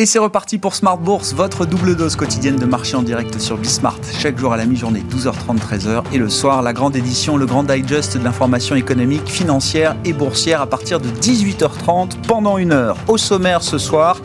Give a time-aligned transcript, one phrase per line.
[0.00, 3.56] Et c'est reparti pour Smart Bourse, votre double dose quotidienne de marché en direct sur
[3.56, 3.98] Bismart.
[4.20, 6.04] Chaque jour à la mi-journée, 12h30, 13h.
[6.12, 10.60] Et le soir, la grande édition, le grand digest de l'information économique, financière et boursière
[10.62, 12.96] à partir de 18h30 pendant une heure.
[13.08, 14.20] Au sommaire ce soir,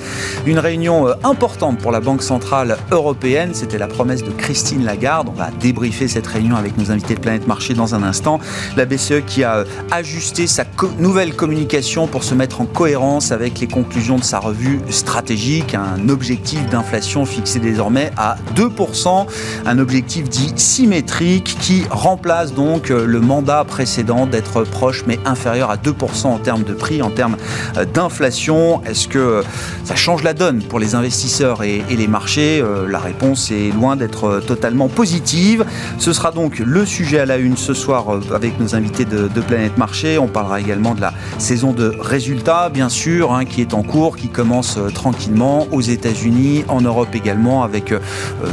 [0.45, 3.55] une réunion euh, importante pour la Banque Centrale Européenne.
[3.55, 5.29] C'était la promesse de Christine Lagarde.
[5.29, 8.39] On va débriefer cette réunion avec nos invités de Planète Marché dans un instant.
[8.77, 10.65] La BCE qui a euh, ajusté sa
[10.99, 16.09] nouvelle communication pour se mettre en cohérence avec les conclusions de sa revue stratégique un
[16.09, 19.25] objectif d'inflation fixé désormais à 2%,
[19.65, 25.71] un objectif dit symétrique qui remplace donc euh, le mandat précédent d'être proche mais inférieur
[25.71, 27.37] à 2% en termes de prix, en termes
[27.77, 28.83] euh, d'inflation.
[28.83, 29.41] Est-ce que euh,
[29.83, 32.63] ça change la donne pour les investisseurs et, les marchés?
[32.87, 35.65] La réponse est loin d'être totalement positive.
[35.99, 39.77] Ce sera donc le sujet à la une ce soir avec nos invités de, Planète
[39.77, 40.17] Marché.
[40.17, 44.15] On parlera également de la saison de résultats, bien sûr, hein, qui est en cours,
[44.15, 47.99] qui commence tranquillement aux États-Unis, en Europe également, avec euh,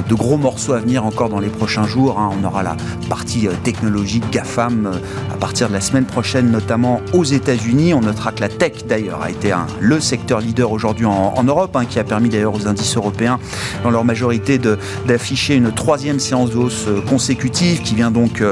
[0.09, 2.19] de gros morceaux à venir encore dans les prochains jours.
[2.19, 2.31] Hein.
[2.41, 2.77] On aura la
[3.09, 7.95] partie euh, technologique GAFAM euh, à partir de la semaine prochaine, notamment aux États-Unis.
[7.95, 11.85] On notera que la tech, d'ailleurs, a été le secteur leader aujourd'hui en, Europe, hein,
[11.85, 13.39] qui a permis d'ailleurs aux indices européens,
[13.83, 14.59] dans leur majorité,
[15.07, 18.43] d'afficher une troisième séance de hausse consécutive, qui vient donc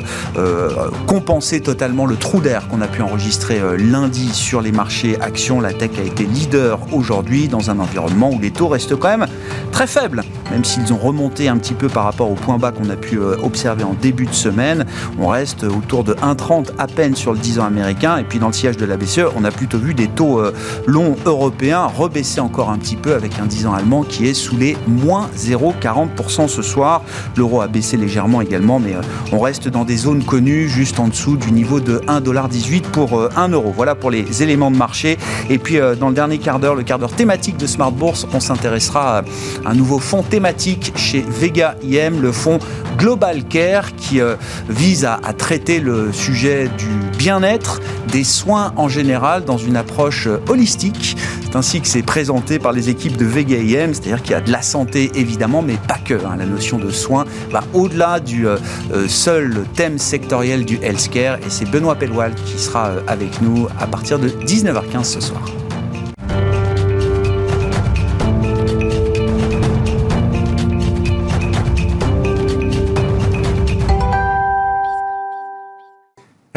[1.07, 5.61] compenser totalement le trou d'air qu'on a pu enregistrer lundi sur les marchés actions.
[5.61, 9.27] La tech a été leader aujourd'hui dans un environnement où les taux restent quand même
[9.73, 12.91] très faibles, même s'ils ont remonté un petit peu par rapport au point bas qu'on
[12.91, 14.87] a pu euh, observer en début de semaine.
[15.19, 18.17] On reste autour de 1,30 à peine sur le 10 ans américain.
[18.19, 20.53] Et puis dans le sillage de la BCE, on a plutôt vu des taux euh,
[20.87, 24.57] longs européens rebaisser encore un petit peu avec un 10 ans allemand qui est sous
[24.57, 27.03] les moins 0,40% ce soir.
[27.37, 29.01] L'euro a baissé légèrement également, mais euh,
[29.33, 33.49] on reste dans des zones connues juste en dessous du niveau de 1,18$ pour 1
[33.49, 33.73] euro.
[33.75, 35.19] Voilà pour les éléments de marché.
[35.51, 38.41] Et puis dans le dernier quart d'heure, le quart d'heure thématique de Smart Bourse, on
[38.41, 39.25] s'intéressera à
[39.71, 42.59] un nouveau fonds thématique chez Vega IM, le fonds
[42.99, 44.35] Global Care, qui euh,
[44.69, 47.81] vise à, traiter le sujet du bien-être,
[48.11, 51.17] des soins en général, dans une approche euh, holistique.
[51.45, 54.41] C'est ainsi que c'est présenté par les équipes de Vega IM, c'est-à-dire qu'il y a
[54.41, 56.15] de la santé évidemment, mais pas que.
[56.15, 56.37] Hein.
[56.39, 58.59] La notion de soins va au-delà du euh,
[59.07, 61.37] seul thème sectoriel du healthcare.
[61.39, 65.43] Et c'est Benoît Pelloual qui sera avec nous à partir de 19h15 ce soir.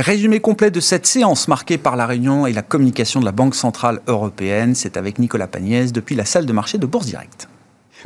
[0.02, 3.54] Résumé complet de cette séance marquée par la réunion et la communication de la Banque
[3.54, 7.51] Centrale Européenne, c'est avec Nicolas Pagnès depuis la salle de marché de Bourse Directe.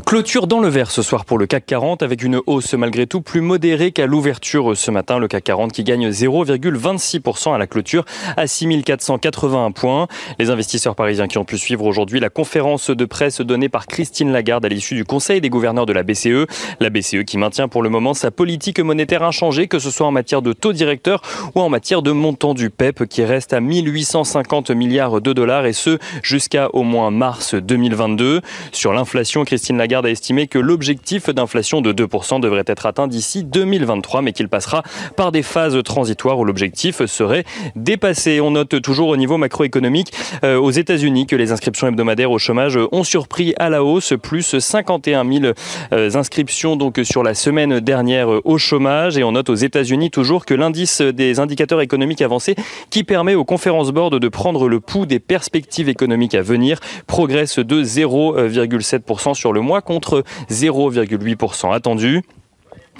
[0.03, 3.22] Clôture dans le vert ce soir pour le CAC 40 avec une hausse malgré tout
[3.22, 5.19] plus modérée qu'à l'ouverture ce matin.
[5.19, 8.03] Le CAC 40 qui gagne 0,26% à la clôture
[8.35, 10.07] à 6481 points.
[10.38, 14.33] Les investisseurs parisiens qui ont pu suivre aujourd'hui la conférence de presse donnée par Christine
[14.33, 16.45] Lagarde à l'issue du Conseil des gouverneurs de la BCE.
[16.81, 20.12] La BCE qui maintient pour le moment sa politique monétaire inchangée, que ce soit en
[20.12, 21.22] matière de taux directeur
[21.56, 25.73] ou en matière de montant du PEP qui reste à 1850 milliards de dollars et
[25.73, 28.41] ce jusqu'à au moins mars 2022.
[28.73, 33.07] Sur l'inflation, Christine Lagarde Lagarde a estimé que l'objectif d'inflation de 2% devrait être atteint
[33.07, 34.81] d'ici 2023, mais qu'il passera
[35.16, 37.44] par des phases transitoires où l'objectif serait
[37.75, 38.41] dépassé.
[38.41, 40.12] On note toujours au niveau macroéconomique
[40.44, 44.57] euh, aux États-Unis que les inscriptions hebdomadaires au chômage ont surpris à la hausse, plus
[44.57, 45.53] 51 000
[45.94, 49.19] euh, inscriptions donc sur la semaine dernière au chômage.
[49.19, 52.56] Et on note aux États-Unis toujours que l'indice des indicateurs économiques avancés,
[52.90, 57.59] qui permet aux conférences board de prendre le pouls des perspectives économiques à venir, progresse
[57.59, 62.22] de 0,7% sur le mois contre 0,8% attendu.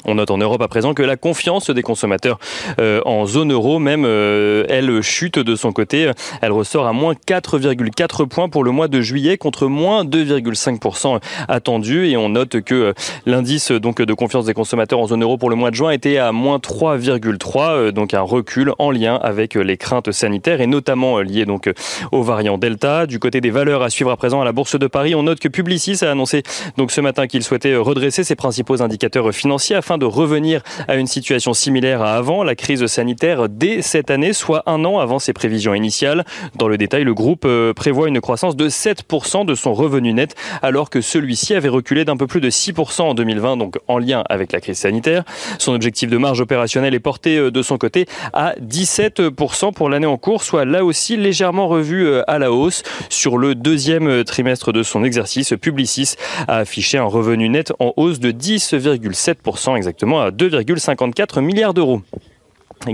[0.03, 2.38] On note en Europe à présent que la confiance des consommateurs
[2.79, 6.11] euh, en zone euro, même euh, elle chute de son côté.
[6.41, 12.07] Elle ressort à moins 4,4 points pour le mois de juillet contre moins 2,5% attendu.
[12.07, 12.94] Et on note que euh,
[13.25, 16.18] l'indice donc de confiance des consommateurs en zone euro pour le mois de juin était
[16.18, 21.45] à moins 3,3, donc un recul en lien avec les craintes sanitaires et notamment lié
[21.45, 21.71] donc
[22.12, 23.07] au variant Delta.
[23.07, 25.39] Du côté des valeurs à suivre à présent à la Bourse de Paris, on note
[25.39, 26.44] que Publicis a annoncé
[26.77, 31.06] donc ce matin qu'il souhaitait redresser ses principaux indicateurs financiers afin de revenir à une
[31.06, 35.32] situation similaire à avant la crise sanitaire dès cette année, soit un an avant ses
[35.32, 36.26] prévisions initiales.
[36.56, 40.34] Dans le détail, le groupe euh, prévoit une croissance de 7% de son revenu net,
[40.64, 44.24] alors que celui-ci avait reculé d'un peu plus de 6% en 2020, donc en lien
[44.28, 45.24] avec la crise sanitaire.
[45.60, 50.08] Son objectif de marge opérationnelle est porté euh, de son côté à 17% pour l'année
[50.08, 52.82] en cours, soit là aussi légèrement revu euh, à la hausse.
[53.10, 56.16] Sur le deuxième trimestre de son exercice, Publicis
[56.48, 62.01] a affiché un revenu net en hausse de 10,7% exactement à 2,54 milliards d'euros.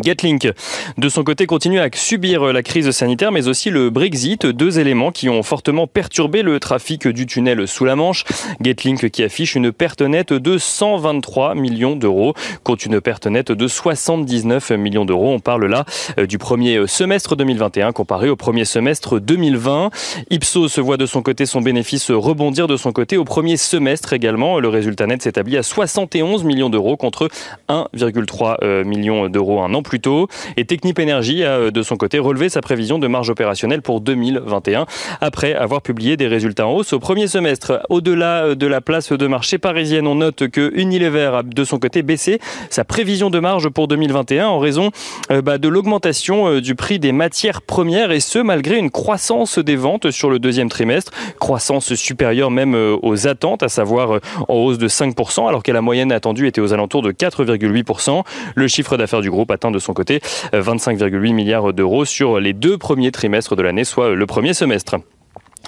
[0.03, 0.49] Getlink,
[0.97, 5.11] de son côté, continue à subir la crise sanitaire, mais aussi le Brexit, deux éléments
[5.11, 8.23] qui ont fortement perturbé le trafic du tunnel sous la Manche.
[8.61, 12.33] Getlink qui affiche une perte nette de 123 millions d'euros,
[12.63, 15.31] contre une perte nette de 79 millions d'euros.
[15.31, 15.85] On parle là
[16.17, 19.89] euh, du premier semestre 2021 comparé au premier semestre 2020.
[20.29, 24.59] Ipsos voit de son côté son bénéfice rebondir de son côté au premier semestre également.
[24.59, 27.29] Le résultat net s'établit à 71 millions d'euros contre
[27.69, 30.27] 1,3 euh, million d'euros un an plus tôt.
[30.57, 34.01] Et Technip Energy a euh, de son côté relevé sa prévision de marge opérationnelle pour
[34.01, 34.85] 2021
[35.21, 37.81] après avoir publié des résultats en hausse au premier semestre.
[37.89, 41.79] Au-delà euh, de la place de marché parisienne, on note que Unilever a de son
[41.79, 42.39] côté baissé
[42.69, 44.91] sa prévision de marge pour 2021 en raison
[45.31, 49.75] euh, bah, de l'augmentation du prix des matières premières et ce malgré une croissance des
[49.75, 54.87] ventes sur le deuxième trimestre, croissance supérieure même aux attentes, à savoir en hausse de
[54.87, 58.23] 5% alors que la moyenne attendue était aux alentours de 4,8%.
[58.55, 60.19] Le chiffre d'affaires du groupe de son côté
[60.53, 64.95] 25,8 milliards d'euros sur les deux premiers trimestres de l'année, soit le premier semestre.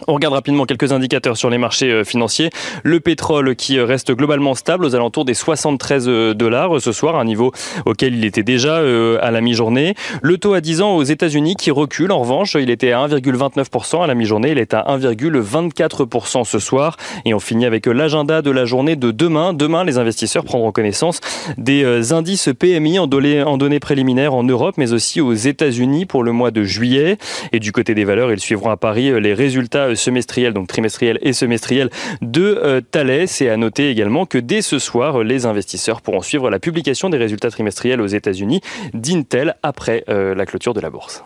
[0.07, 2.49] On regarde rapidement quelques indicateurs sur les marchés euh, financiers.
[2.83, 7.15] Le pétrole qui euh, reste globalement stable aux alentours des 73 euh, dollars ce soir,
[7.15, 7.51] un niveau
[7.85, 9.95] auquel il était déjà à la mi-journée.
[10.21, 12.11] Le taux à 10 ans aux États-Unis qui recule.
[12.11, 14.51] En revanche, il était à 1,29% à la mi-journée.
[14.51, 16.97] Il est à 1,24% ce soir.
[17.25, 19.53] Et on finit avec l'agenda de la journée de demain.
[19.53, 21.19] Demain, les investisseurs prendront connaissance
[21.57, 26.51] des indices PMI en données préliminaires en Europe, mais aussi aux États-Unis pour le mois
[26.51, 27.17] de juillet.
[27.51, 31.19] Et du côté des valeurs, ils suivront à Paris les résultats euh, semestriel, donc trimestriel
[31.21, 31.89] et semestriel
[32.21, 33.27] de euh, Thales.
[33.41, 37.17] Et à noter également que dès ce soir, les investisseurs pourront suivre la publication des
[37.17, 38.61] résultats trimestriels aux États-Unis
[38.93, 41.23] d'Intel après euh, la clôture de la bourse.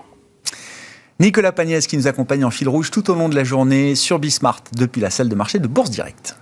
[1.20, 4.20] Nicolas Pagnès qui nous accompagne en fil rouge tout au long de la journée sur
[4.20, 6.36] Bismart depuis la salle de marché de Bourse Directe.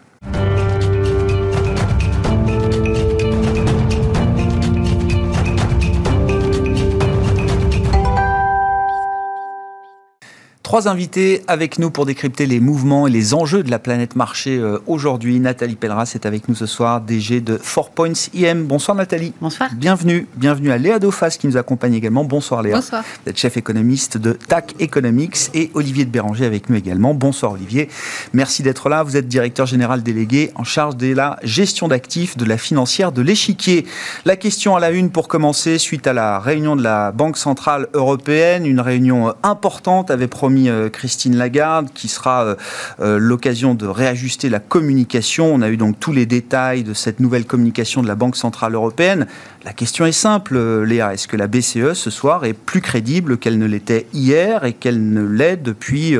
[10.75, 14.57] Trois invités avec nous pour décrypter les mouvements et les enjeux de la planète marché
[14.57, 15.39] euh, aujourd'hui.
[15.39, 18.65] Nathalie Pelleras est avec nous ce soir, DG de 4 Points IM.
[18.65, 19.31] Bonsoir Nathalie.
[19.39, 19.69] Bonsoir.
[19.73, 20.27] Bienvenue.
[20.35, 22.25] Bienvenue à Léa Dauphas qui nous accompagne également.
[22.25, 22.75] Bonsoir Léa.
[22.75, 23.05] Bonsoir.
[23.23, 27.13] Vous êtes chef économiste de TAC Economics et Olivier de Béranger avec nous également.
[27.13, 27.87] Bonsoir Olivier.
[28.33, 29.03] Merci d'être là.
[29.03, 33.21] Vous êtes directeur général délégué en charge de la gestion d'actifs de la financière de
[33.21, 33.85] l'échiquier.
[34.25, 37.87] La question à la une pour commencer, suite à la réunion de la Banque Centrale
[37.93, 42.55] Européenne, une réunion importante avait promis euh, Christine Lagarde, qui sera euh,
[42.99, 45.53] euh, l'occasion de réajuster la communication.
[45.53, 48.73] On a eu donc tous les détails de cette nouvelle communication de la Banque Centrale
[48.73, 49.27] Européenne.
[49.63, 51.13] La question est simple, Léa.
[51.13, 55.11] Est-ce que la BCE ce soir est plus crédible qu'elle ne l'était hier et qu'elle
[55.11, 56.15] ne l'est depuis,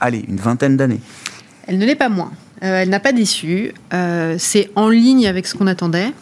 [0.00, 1.00] allez, une vingtaine d'années?
[1.66, 2.30] Elle ne l'est pas moins.
[2.60, 3.72] elle n'a pas déçu.
[4.38, 6.12] C'est en ligne avec ce qu'on attendait.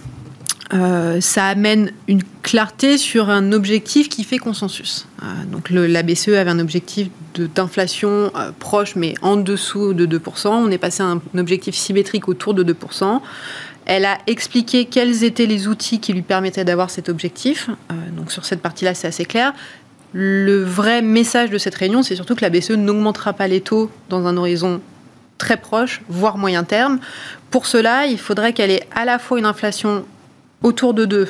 [0.73, 5.07] Euh, ça amène une clarté sur un objectif qui fait consensus.
[5.23, 10.49] Euh, donc la BCE avait un objectif d'inflation euh, proche mais en dessous de 2%.
[10.49, 13.21] On est passé à un, objectif symétrique autour de 2%.
[13.87, 17.69] Elle a expliqué quels étaient les outils qui lui permettaient d'avoir cet objectif.
[18.17, 19.53] donc sur cette partie-là, c'est assez clair.
[20.15, 23.91] Le vrai message de cette réunion, c'est surtout que la BCE n'augmentera pas les taux
[24.09, 24.81] dans un horizon
[25.37, 26.99] très proche, voire moyen terme.
[27.51, 30.07] Pour cela, il faudrait qu'elle ait à la fois une inflation
[30.65, 31.29] autour de 2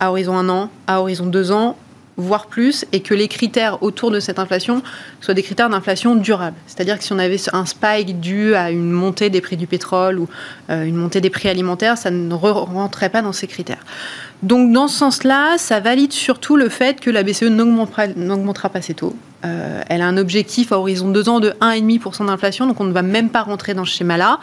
[0.00, 1.76] à horizon 1 an, à horizon 2 ans,
[2.16, 4.82] voire plus, et que les critères autour de cette inflation
[5.20, 6.56] soient des critères d'inflation durable.
[6.66, 10.18] C'est-à-dire que si on avait un spike dû à une montée des prix du pétrole
[10.18, 10.28] ou
[10.70, 13.84] euh, une montée des prix alimentaires, ça ne rentrait pas dans ces critères.
[14.42, 18.94] Donc dans ce sens-là, ça valide surtout le fait que la BCE n'augmentera pas ses
[18.94, 19.14] taux.
[19.44, 22.92] Euh, elle a un objectif à horizon 2 ans de 1,5% d'inflation, donc on ne
[22.92, 24.38] va même pas rentrer dans ce schéma-là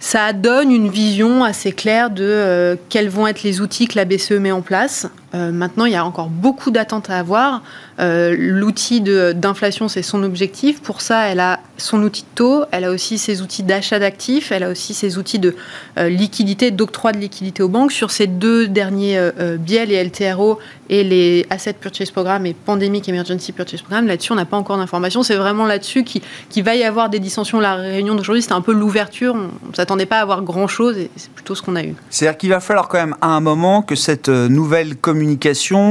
[0.00, 4.04] ça donne une vision assez claire de euh, quels vont être les outils que la
[4.04, 5.06] BCE met en place.
[5.34, 7.62] Euh, maintenant, il y a encore beaucoup d'attentes à avoir.
[8.00, 10.80] Euh, l'outil d'inflation, c'est son objectif.
[10.80, 14.52] Pour ça, elle a son outil de taux, elle a aussi ses outils d'achat d'actifs,
[14.52, 15.56] elle a aussi ses outils de
[15.98, 17.92] euh, liquidité, d'octroi de liquidité aux banques.
[17.92, 20.58] Sur ces deux derniers euh, biais, les LTRO
[20.88, 24.76] et les Asset Purchase Programme et Pandemic Emergency Purchase Programme, là-dessus, on n'a pas encore
[24.76, 25.22] d'informations.
[25.22, 27.58] C'est vraiment là-dessus qu'il qui va y avoir des dissensions.
[27.60, 29.34] La réunion d'aujourd'hui, c'était un peu l'ouverture.
[29.34, 31.94] On ne s'attendait pas à avoir grand-chose et c'est plutôt ce qu'on a eu.
[32.10, 34.96] C'est-à-dire qu'il va falloir quand même à un moment que cette nouvelle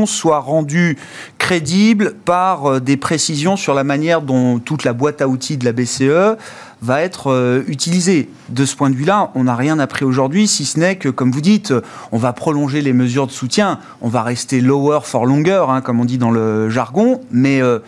[0.06, 0.98] soit rendue
[1.38, 5.72] crédible par des précisions sur la manière dont toute la boîte à outils de la
[5.72, 6.38] BCE
[6.82, 8.30] va être euh, utilisée.
[8.50, 11.32] De ce point de vue-là, on n'a rien appris aujourd'hui, si ce n'est que, comme
[11.32, 11.74] vous dites,
[12.12, 16.00] on va prolonger les mesures de soutien, on va rester lower for longer, hein, comme
[16.00, 17.80] on dit dans le jargon, mais euh,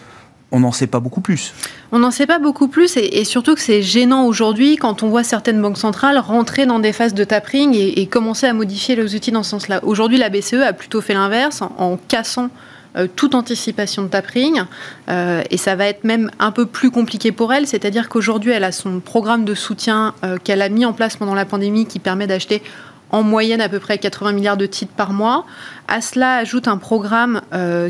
[0.52, 1.54] on n'en sait pas beaucoup plus.
[1.92, 5.24] On n'en sait pas beaucoup plus et, surtout que c'est gênant aujourd'hui quand on voit
[5.24, 9.32] certaines banques centrales rentrer dans des phases de tapering et, commencer à modifier les outils
[9.32, 9.80] dans ce sens-là.
[9.84, 12.50] Aujourd'hui, la BCE a plutôt fait l'inverse en cassant
[12.98, 14.64] euh, toute anticipation de tapering.
[15.10, 18.64] Euh, et ça va être même un peu plus compliqué pour elle, c'est-à-dire qu'aujourd'hui, elle
[18.64, 22.00] a son programme de soutien euh, qu'elle a mis en place pendant la pandémie qui
[22.00, 22.64] permet d'acheter
[23.12, 25.46] en moyenne à peu près 80 milliards de titres par mois.
[25.88, 27.42] À cela ajoute un programme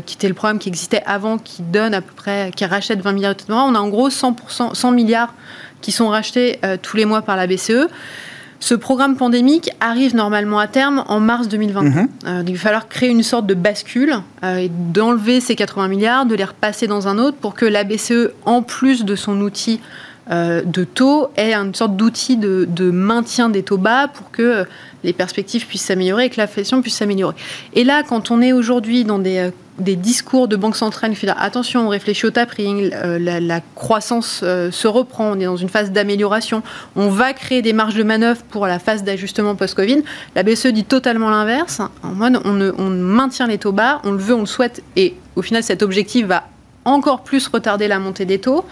[0.06, 3.12] qui était le programme qui existait avant, qui donne à peu près, qui rachète 20
[3.12, 3.70] milliards de titres par mois.
[3.70, 5.34] On a en gros 100%, 100 milliards
[5.82, 7.88] qui sont rachetés tous les mois par la BCE.
[8.62, 11.82] Ce programme pandémique arrive normalement à terme en mars 2020.
[11.82, 12.08] Mhm.
[12.26, 16.26] Euh, il va falloir créer une sorte de bascule euh, et d'enlever ces 80 milliards,
[16.26, 19.80] de les repasser dans un autre pour que la BCE, en plus de son outil
[20.30, 24.64] euh, de taux, ait une sorte d'outil de, maintien des taux bas pour que
[25.02, 27.34] les perspectives puissent s'améliorer et que l'inflation puisse s'améliorer.
[27.74, 31.86] Et là, quand on est aujourd'hui dans des des discours de banque centrale qui attention,
[31.86, 35.90] on réfléchit au tapering, euh, la, croissance euh, se reprend, on est dans une phase
[35.90, 36.62] d'amélioration,
[36.96, 40.02] on va créer des marges de manœuvre pour la phase d'ajustement post-Covid.
[40.34, 41.80] La BCE dit totalement l'inverse.
[42.02, 45.14] En mode, on, on maintient les taux bas, on le veut, on le souhaite, et
[45.36, 46.44] au final, cet objectif va
[46.84, 48.64] encore plus retarder la montée des taux.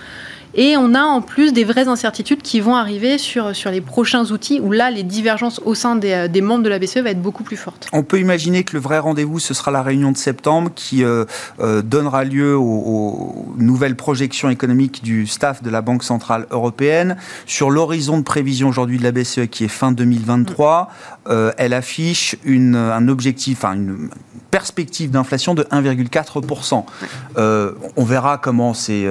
[0.54, 4.60] Et on a en plus des vraies incertitudes qui vont arriver sur, les prochains outils
[4.60, 7.42] où là, les divergences au sein des, euh, membres de la BCE vont être beaucoup
[7.42, 7.88] plus fortes.
[7.92, 11.24] On peut imaginer que le vrai rendez-vous, ce sera la réunion de septembre qui euh,
[11.60, 17.16] euh, donnera lieu aux, nouvelles projections économiques du staff de la Banque Centrale Européenne.
[17.46, 20.88] Sur l'horizon de prévision aujourd'hui de la BCE qui est fin 2023,
[21.28, 24.08] elle affiche une, un objectif, enfin une
[24.50, 26.84] perspective d'inflation de 1,4%.
[27.36, 29.06] on verra comment ces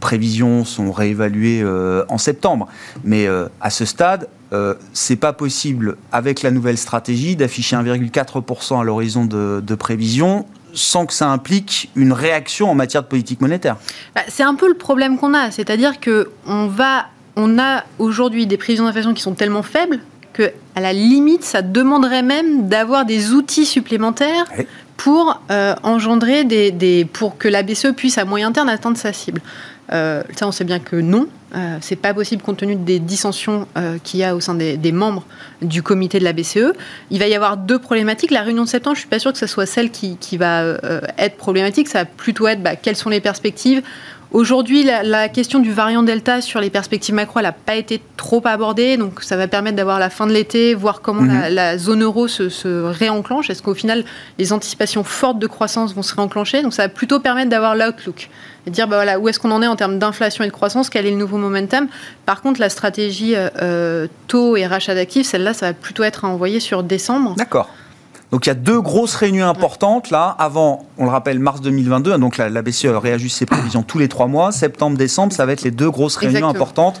[0.00, 2.68] prévisions sont euh, en septembre.
[3.04, 8.80] Mais euh, à ce stade, euh, c'est pas possible, avec la nouvelle stratégie, d'afficher 1,4%
[8.80, 13.76] à l'horizon de, prévision sans que ça implique une réaction en matière de politique monétaire.
[14.14, 17.06] Bah, c'est un peu le problème qu'on a, c'est-à-dire que on va,
[17.36, 20.00] on a aujourd'hui des prévisions d'inflation qui sont tellement faibles
[20.38, 24.46] que, à la limite, ça demanderait même d'avoir des outils supplémentaires
[24.96, 25.40] pour
[25.82, 29.40] engendrer des, des, pour que la BCE puisse à moyen terme atteindre sa cible.
[29.92, 33.66] Euh, ça, on sait bien que non, euh, c'est pas possible compte tenu des dissensions
[33.76, 35.24] euh, qu'il y a au sein des, membres
[35.62, 36.74] du comité de la BCE.
[37.10, 38.30] Il va y avoir deux problématiques.
[38.30, 40.76] La réunion de septembre, je suis pas sûre que ce soit celle qui, va
[41.16, 41.88] être problématique.
[41.88, 43.82] Ça va plutôt être bah, quelles sont les perspectives.
[44.30, 48.42] Aujourd'hui, la, question du variant Delta sur les perspectives macro, elle n'a pas été trop
[48.44, 51.78] abordée, donc ça va permettre d'avoir la fin de l'été, voir comment la, mhm.
[51.78, 53.48] zone euro se, se réenclenche.
[53.48, 54.04] Est-ce qu'au final,
[54.38, 56.62] les anticipations fortes de croissance vont se réenclencher?
[56.62, 58.28] Donc ça va plutôt permettre d'avoir l'outlook
[58.66, 60.90] et dire bah voilà, où est-ce qu'on en est en termes d'inflation et de croissance,
[60.90, 61.88] quel est le nouveau momentum?
[62.26, 66.28] Par contre, la stratégie euh, taux et rachat d'actifs, celle-là, ça va plutôt être à
[66.28, 67.34] envoyer sur décembre.
[67.36, 67.70] D'accord.
[68.30, 72.18] Donc il y a deux grosses réunions importantes là, avant, on le rappelle, mars 2022,
[72.18, 75.62] donc la, BCE réajuste ses prévisions tous les trois mois, septembre, décembre, ça va être
[75.62, 77.00] les deux grosses réunions importantes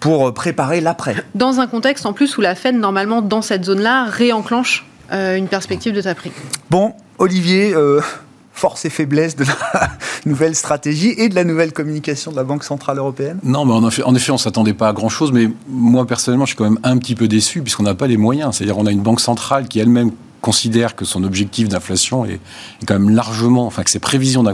[0.00, 1.16] pour euh, préparer l'après.
[1.34, 5.48] Dans un contexte en plus où la Fed, normalement, dans cette zone-là, réenclenche euh, une
[5.48, 6.32] perspective de tapering.
[6.70, 7.74] Bon, Olivier,
[8.58, 9.90] force et faiblesse de la
[10.26, 13.86] nouvelle stratégie et de la nouvelle communication de la Banque Centrale Européenne Non, mais en
[13.86, 16.64] effet, en effet on ne s'attendait pas à grand-chose, mais moi personnellement, je suis quand
[16.64, 18.56] même un petit peu déçu puisqu'on n'a pas les moyens.
[18.56, 20.10] C'est-à-dire on a une Banque Centrale qui elle-même
[20.40, 22.40] considère que son objectif d'inflation est,
[22.86, 24.44] quand même largement, enfin que ses prévisions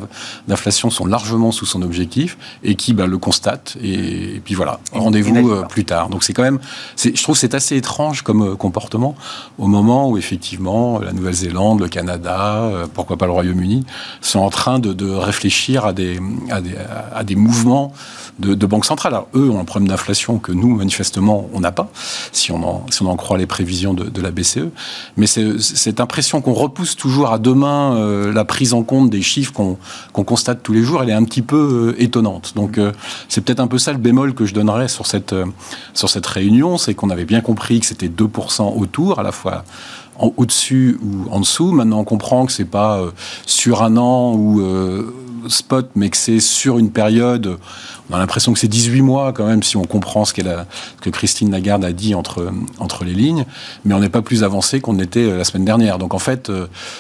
[0.49, 5.50] d'inflation sont largement sous son objectif et qui bah, le constate et, puis voilà rendez-vous
[5.50, 6.09] euh, plus tard.
[6.09, 6.59] Donc c'est quand même,
[7.03, 9.14] je trouve c'est assez étrange comme euh, comportement
[9.59, 13.85] au moment où effectivement la Nouvelle-Zélande, le Canada, euh, pourquoi pas le Royaume-Uni
[14.21, 16.19] sont en train de, de réfléchir à des,
[16.50, 16.75] à des,
[17.14, 17.93] à des mouvements
[18.38, 19.12] de, de banques centrales.
[19.12, 21.91] Alors eux ont un problème d'inflation que nous manifestement on n'a pas
[22.33, 24.71] si on en, si on en croit les prévisions de, de la BCE,
[25.17, 29.23] mais c'est cette impression qu'on repousse toujours à demain euh, la prise en compte des
[29.23, 32.52] chiffres qu'on constate tous les jours, elle est un petit peu euh, étonnante.
[32.54, 32.93] Donc euh,
[33.28, 35.35] c'est peut-être un peu ça le bémol que je donnerais sur cette,
[35.93, 39.64] sur cette réunion, c'est qu'on avait bien compris que c'était 2% autour, à la fois
[40.18, 41.73] au-dessus ou en dessous.
[41.73, 43.00] Maintenant, on comprend que c'est pas
[43.47, 44.62] sur un an ou
[45.49, 47.59] spot, mais que c'est sur une période,
[48.11, 51.50] on a l'impression que c'est 18 mois quand même, si on comprend ce, que Christine
[51.50, 53.44] Lagarde a dit entre, entre les lignes,
[53.85, 55.99] mais on n'est pas plus avancé qu'on était la semaine dernière.
[55.99, 56.50] Donc en fait,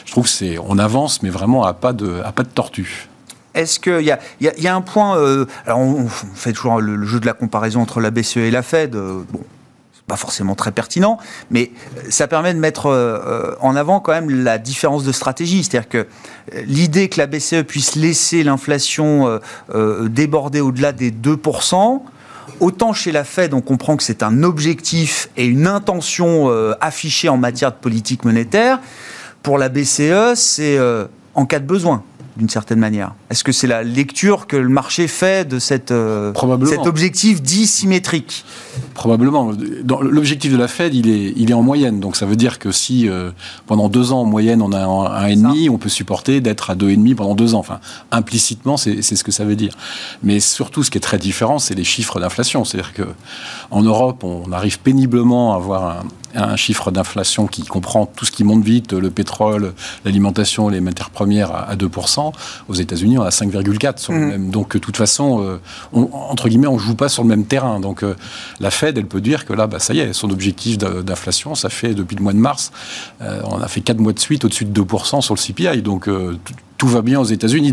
[0.04, 3.08] je trouve que c'est, avance, mais vraiment à pas de, à pas de tortue.
[3.54, 7.20] Est-ce qu'il y a, y, a, un point euh, Alors, on, fait toujours le, jeu
[7.20, 8.96] de la comparaison entre la BCE et la Fed.
[8.96, 9.40] Euh, bon,
[10.06, 11.18] pas forcément très pertinent,
[11.50, 11.70] mais
[12.10, 15.64] ça permet de mettre euh, en avant quand même la différence de stratégie.
[15.64, 16.06] C'est-à-dire que
[16.66, 19.40] l'idée que la BCE puisse laisser l'inflation
[20.04, 22.02] déborder au-delà des 2%,
[22.60, 27.36] Autant chez la Fed, on comprend que c'est un objectif et une intention affichée en
[27.36, 28.78] matière de politique monétaire.
[29.42, 30.78] Pour la BCE, c'est
[31.34, 32.04] en cas de besoin
[32.36, 36.32] d'une certaine manière Est-ce que c'est la lecture que le marché fait de cette, euh,
[36.66, 38.44] cet objectif dit symétrique?
[38.94, 39.52] Probablement.
[40.00, 42.00] L'objectif de la Fed, il est, il est en moyenne.
[42.00, 43.30] Donc ça veut dire que si euh,
[43.66, 46.74] pendant deux ans en moyenne on a un, et demi, on peut supporter d'être à
[46.74, 47.60] deux et demi pendant deux ans.
[47.60, 49.76] Enfin, implicitement, c'est ce que ça veut dire.
[50.22, 52.64] Mais surtout, ce qui est très différent, c'est les chiffres d'inflation.
[52.64, 53.06] C'est-à-dire que
[53.70, 56.02] en Europe, on arrive péniblement à avoir un,
[56.34, 59.72] un chiffre d'inflation qui comprend tout ce qui monte vite, le pétrole,
[60.04, 62.32] l'alimentation, les matières premières à 2%.
[62.68, 64.12] Aux États-Unis, on a 5,4.
[64.12, 64.50] Mmh.
[64.50, 65.60] Donc, de toute façon, euh,
[65.92, 67.80] entre guillemets, on joue pas sur le même terrain.
[67.80, 68.16] Donc, euh,
[68.64, 71.68] la Fed, elle peut dire que là, bah, ça y est, son objectif d'inflation, ça
[71.68, 72.72] fait depuis le mois de mars,
[73.20, 75.82] euh, on a fait 4 mois de suite au-dessus de 2% sur le CPI.
[75.82, 76.08] Donc,
[76.78, 77.72] tout va bien aux États-Unis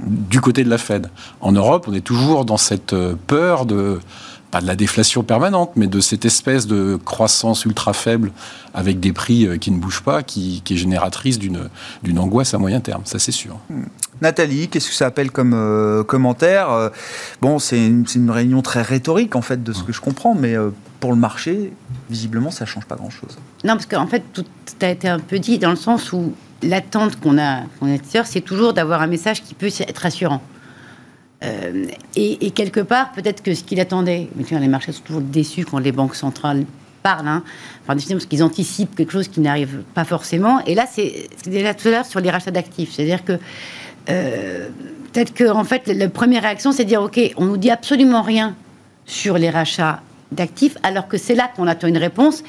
[0.00, 1.08] du côté de la Fed.
[1.40, 2.94] En Europe, on est toujours dans cette
[3.26, 3.98] peur de
[4.52, 8.32] pas de la déflation permanente, mais de cette espèce de croissance ultra faible
[8.74, 12.80] avec des prix euh, qui ne bougent pas, qui, est génératrice d'une angoisse à moyen
[12.80, 13.58] terme, ça c'est sûr.
[13.70, 13.84] Hmm.
[14.20, 16.90] Nathalie, qu'est-ce que ça appelle comme euh, commentaire euh,
[17.40, 20.54] Bon, c'est une, réunion très rhétorique en fait de ce que je comprends, mais
[21.00, 21.72] pour le marché,
[22.10, 23.38] visiblement, ça change pas grand-chose.
[23.64, 24.44] Non, parce qu'en fait, tout
[24.82, 28.42] a été un peu dit dans le sens où l'attente qu'on a, qu'on a c'est
[28.42, 30.42] toujours d'avoir un message qui peut être rassurant.
[31.42, 35.64] Euh, et, quelque part, peut-être que ce qu'il attendait, mais les marchés sont toujours déçus
[35.64, 36.64] quand les banques centrales
[37.02, 37.42] parlent, hein,
[37.82, 40.64] enfin, parce qu'ils anticipent quelque chose qui n'arrive pas forcément.
[40.66, 42.92] Et là, c'est déjà tout à l'heure sur les rachats d'actifs.
[42.92, 43.38] C'est-à-dire que
[44.08, 44.68] euh,
[45.12, 48.22] peut-être que en fait, la première réaction, c'est de dire OK, on nous dit absolument
[48.22, 48.54] rien
[49.04, 52.44] sur les rachats d'actifs, alors que c'est là qu'on attend une réponse.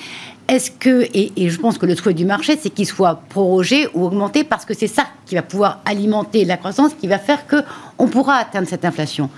[0.47, 4.05] Est-ce que, et, je pense que le souhait du marché, c'est qu'il soit prorogé ou
[4.05, 7.57] augmenté parce que c'est ça qui va pouvoir alimenter la croissance, qui va faire que
[7.97, 9.29] on pourra atteindre cette inflation.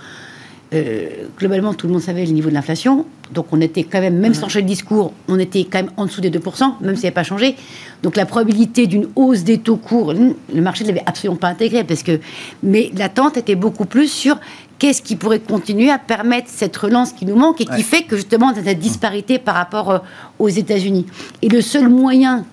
[0.74, 3.06] Euh, globalement, tout le monde savait le niveau de l'inflation.
[3.32, 6.06] Donc, on était quand même, même sans changer le discours, on était quand même en
[6.06, 7.54] dessous des 2%, même si ça n'a pas changé.
[8.02, 11.84] Donc, la probabilité d'une hausse des taux courts, le marché ne l'avait absolument pas intégré.
[11.84, 12.18] Parce que,
[12.64, 14.38] mais l'attente était beaucoup plus sur
[14.78, 18.16] qu'est-ce qui pourrait continuer à permettre cette relance qui nous manque et qui fait que,
[18.16, 19.98] justement, on a cette disparité par rapport euh,
[20.38, 21.06] aux États-Unis?
[21.42, 22.44] Et le seul moyen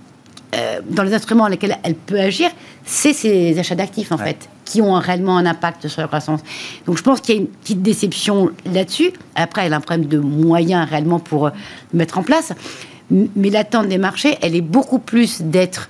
[0.55, 2.49] euh, dans les instruments dans lesquels elle peut agir,
[2.85, 6.41] c'est ces achats d'actifs, en fait, qui ont réellement un impact sur la croissance.
[6.85, 9.11] Donc je pense qu'il y a une petite déception là-dessus.
[9.35, 11.51] Après, elle a un problème de moyens réellement pour euh,
[11.93, 12.53] mettre en place.
[13.09, 15.89] Mais l'attente des marchés, elle est beaucoup plus d'être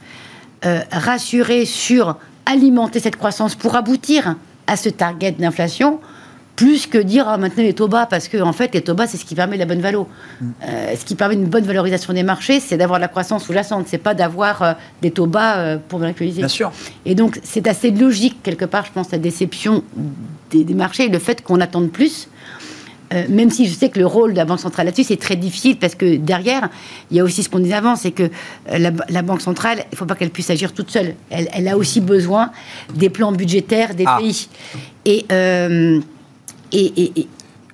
[0.65, 2.15] euh, rassurée sur
[2.45, 4.35] alimenter cette croissance pour aboutir
[4.67, 5.99] à ce target d'inflation
[6.55, 9.07] plus que dire ah, maintenant les taux bas, parce que en fait les taux bas
[9.07, 10.07] c'est ce qui permet la bonne valo.
[10.39, 10.49] Mm.
[10.67, 13.97] Euh, ce qui permet une bonne valorisation des marchés, c'est d'avoir la croissance sous-jacente, c'est
[13.97, 16.31] pas d'avoir euh, des taux bas euh, pour vérifier.
[16.31, 16.71] Bien sûr.
[17.05, 19.83] Et donc c'est assez logique quelque part, je pense, la déception
[20.51, 22.27] des, marchés et le fait qu'on attende plus.
[23.29, 25.77] même si je sais que le rôle de la Banque centrale là-dessus, c'est très difficile
[25.77, 26.69] parce que derrière,
[27.09, 28.29] il y a aussi ce qu'on disait avant, c'est que
[28.71, 31.15] la, Banque centrale, il ne faut pas qu'elle puisse agir toute seule.
[31.29, 32.51] Elle, a aussi besoin
[32.93, 34.17] des plans budgétaires des ah.
[34.19, 34.47] pays.
[35.05, 35.25] Et
[36.73, 37.27] et,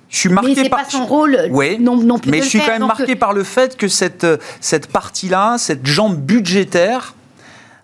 [0.08, 1.38] je suis marqué mais par pas son rôle
[1.78, 4.26] non, non plus mais je suis quand même marqué par le fait que cette,
[4.60, 7.14] cette partie-là, cette jambe budgétaire,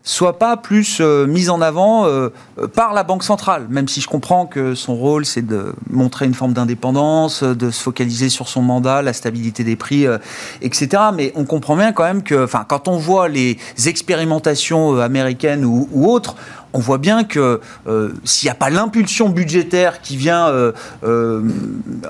[0.06, 2.30] soit pas plus euh, mise en avant euh,
[2.74, 6.34] par la Banque centrale, même si je comprends que son rôle, c'est de montrer une
[6.34, 10.18] forme d'indépendance, de se focaliser sur son mandat, la stabilité des prix, euh,
[10.62, 11.02] etc.
[11.12, 16.10] Mais on comprend bien quand même que, quand on voit les expérimentations américaines ou, ou
[16.10, 16.36] autres,
[16.76, 20.72] on voit bien que euh, s'il n'y a pas l'impulsion budgétaire qui vient euh,
[21.04, 21.42] euh,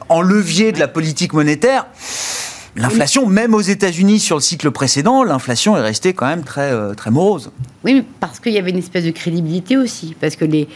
[0.08, 1.86] en levier de la politique monétaire,
[2.76, 7.10] L'inflation, même aux États-Unis sur le cycle précédent, l'inflation est restée quand même très, très
[7.10, 7.50] morose.
[7.84, 10.14] Oui, mais parce qu'il y avait une espèce de crédibilité aussi.
[10.20, 10.68] Parce que les,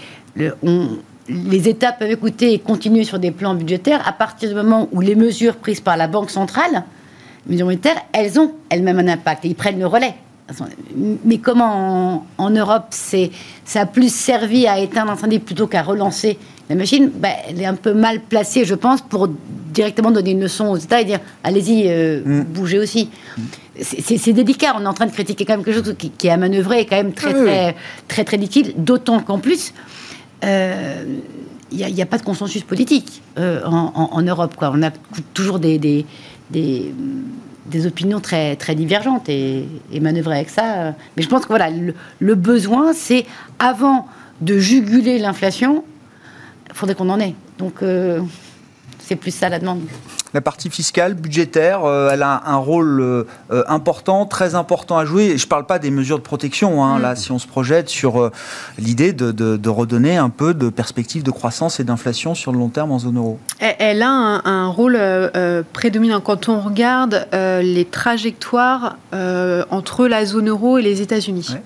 [1.28, 5.00] les États peuvent écouter et continuer sur des plans budgétaires à partir du moment où
[5.00, 6.84] les mesures prises par la Banque centrale,
[7.46, 10.14] les mesures monétaires, elles ont elles-mêmes un impact et ils prennent le relais.
[11.24, 13.30] Mais comment en, Europe, c'est,
[13.64, 17.66] ça a plus servi à éteindre l'incendie plutôt qu'à relancer la machine ben, Elle est
[17.66, 21.20] un peu mal placée, je pense, pour directement donner une leçon aux États et dire
[21.44, 22.44] allez-y, euh, mm.
[22.44, 23.10] bougez aussi.
[23.80, 26.30] C'est, délicat, on est en train de critiquer quand même quelque chose qui, qui est
[26.30, 27.76] à manœuvrer et quand même très, très,
[28.08, 29.72] très, très, liquide, d'autant qu'en plus,
[30.42, 30.48] il
[31.72, 34.54] n'y a, pas de consensus politique en, Europe.
[34.56, 34.70] Quoi.
[34.74, 34.90] On a
[35.32, 36.04] toujours des, des,
[36.50, 36.92] des,
[37.86, 39.66] opinions très, très divergentes et,
[40.00, 40.94] manœuvrer avec ça.
[41.16, 43.26] Mais je pense que voilà, le, besoin, c'est
[43.58, 44.06] avant
[44.40, 45.84] de juguler l'inflation,
[46.68, 47.34] il faudrait qu'on en ait.
[47.58, 47.82] Donc,
[48.98, 49.80] c'est plus ça la demande.
[50.32, 55.04] La partie fiscale, budgétaire, euh, elle a un rôle euh, euh, important, très important à
[55.04, 55.36] jouer.
[55.36, 57.02] Je ne parle pas des mesures de protection, hein, mm.
[57.02, 58.30] là, si on se projette sur
[58.78, 62.92] l'idée de, redonner un peu de perspective de croissance et d'inflation sur le long terme
[62.92, 63.38] en zone euro.
[63.58, 64.98] Elle, a un, rôle
[65.72, 71.56] prédominant quand on regarde les trajectoires entre la zone euro et les États-Unis.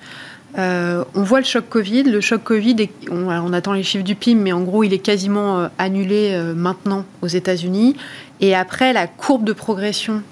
[0.57, 2.05] Euh, on voit le choc Covid.
[2.05, 5.61] Le choc Covid, on, attend les chiffres du PIB, mais en gros, il est quasiment
[5.61, 7.96] euh, annulé euh, maintenant aux États-Unis.
[8.40, 10.23] Et après, la courbe de progression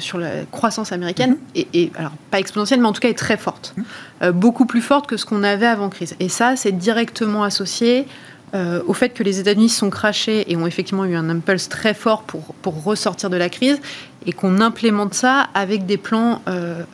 [0.00, 1.64] sur la croissance américaine mhm.
[1.72, 3.74] est, alors pas exponentielle, mais en tout cas est très forte,
[4.20, 4.32] mhm.
[4.32, 6.14] beaucoup plus forte que ce qu'on avait avant crise.
[6.20, 8.06] Et ça, c'est directement associé
[8.54, 12.22] au fait que les États-Unis sont crachés et ont effectivement eu un impulse très fort
[12.22, 13.80] pour, pour ressortir de la crise
[14.26, 16.42] et qu'on implémente ça avec des plans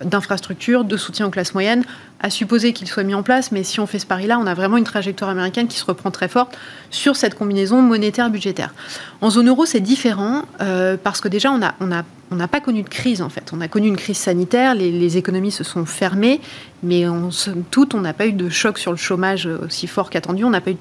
[0.04, 1.84] d'infrastructure, de soutien aux classes moyennes,
[2.20, 4.54] à supposer qu'il soit mis en place, mais si on fait ce pari-là, on a
[4.54, 6.56] vraiment une trajectoire américaine qui se reprend très forte
[6.90, 8.72] sur cette combinaison monétaire-budgétaire.
[9.20, 12.60] En zone euro, c'est différent euh, parce que déjà, on n'a on a, on pas
[12.60, 13.52] connu de crise en fait.
[13.52, 16.40] On a connu une crise sanitaire, les, économies se sont fermées,
[16.82, 20.10] mais en somme toute, on n'a pas eu de choc sur le chômage aussi fort
[20.10, 20.44] qu'attendu.
[20.44, 20.74] On n'a pas eu.
[20.74, 20.80] De,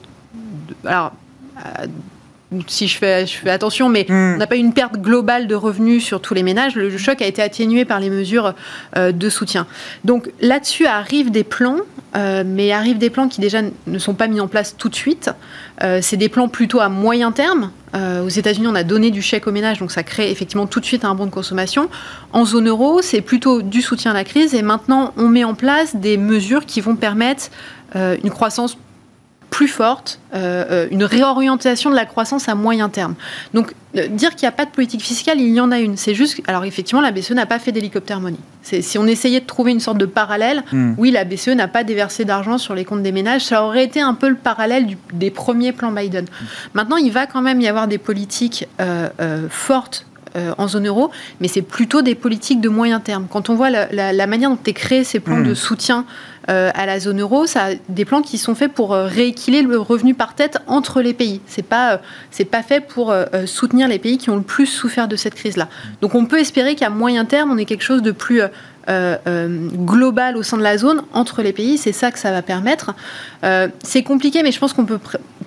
[0.85, 1.13] alors,
[1.57, 1.87] euh,
[2.67, 4.33] si je fais, je fais attention, mais hmm.
[4.35, 6.75] on n'a pas eu une perte globale de revenus sur tous les ménages.
[6.75, 8.53] Le choc a été atténué par les mesures
[8.97, 9.67] euh, de soutien.
[10.03, 11.77] Donc là-dessus arrivent des plans,
[12.15, 14.95] euh, mais arrivent des plans qui déjà ne sont pas mis en place tout de
[14.95, 15.31] suite.
[15.83, 17.71] Euh, c'est des plans plutôt à moyen terme.
[17.95, 20.85] aux États-Unis, on a donné du chèque aux ménages, donc ça crée effectivement tout de
[20.85, 21.89] suite un bon de consommation.
[22.33, 25.55] En zone euro, c'est plutôt du soutien à la crise, et maintenant on met en
[25.55, 27.49] place des mesures qui vont permettre
[27.95, 28.77] une croissance
[29.55, 33.15] plus forte, euh, euh, une réorientation de la croissance à moyen terme.
[33.53, 35.95] Donc, euh, dire qu'il n'y a pas de politique fiscale, il y en a une.
[35.95, 38.35] C'est juste, alors effectivement, la BCE n'a pas fait d'hélicoptère money.
[38.63, 40.95] Si on essayait de trouver une sorte de parallèle, hmm.
[40.97, 44.01] oui, la BCE n'a pas déversé d'argent sur les comptes des ménages, ça aurait été
[44.01, 46.25] un peu le parallèle des premiers plans Biden.
[46.73, 48.67] Maintenant, il va quand même y avoir des politiques
[49.49, 50.05] fortes
[50.57, 53.27] en zone euro, mais c'est plutôt des politiques de moyen terme.
[53.29, 55.47] Quand on voit la, manière dont est créé ces plans hmm.
[55.47, 56.05] de soutien
[56.47, 59.79] à la zone euro, ça a des plans qui sont faits pour euh, rééquilibrer le
[59.79, 61.41] revenu par tête entre les pays.
[61.47, 61.97] C'est pas euh,
[62.31, 63.13] c'est pas fait pour
[63.45, 65.67] soutenir les pays qui ont le plus souffert de cette crise-là.
[66.01, 68.41] Donc on peut espérer qu'à moyen terme, on ait quelque chose de plus
[68.87, 71.77] global au sein de la zone entre les pays.
[71.77, 72.93] C'est ça que ça va permettre.
[73.83, 74.99] c'est compliqué, mais je pense qu'on peut.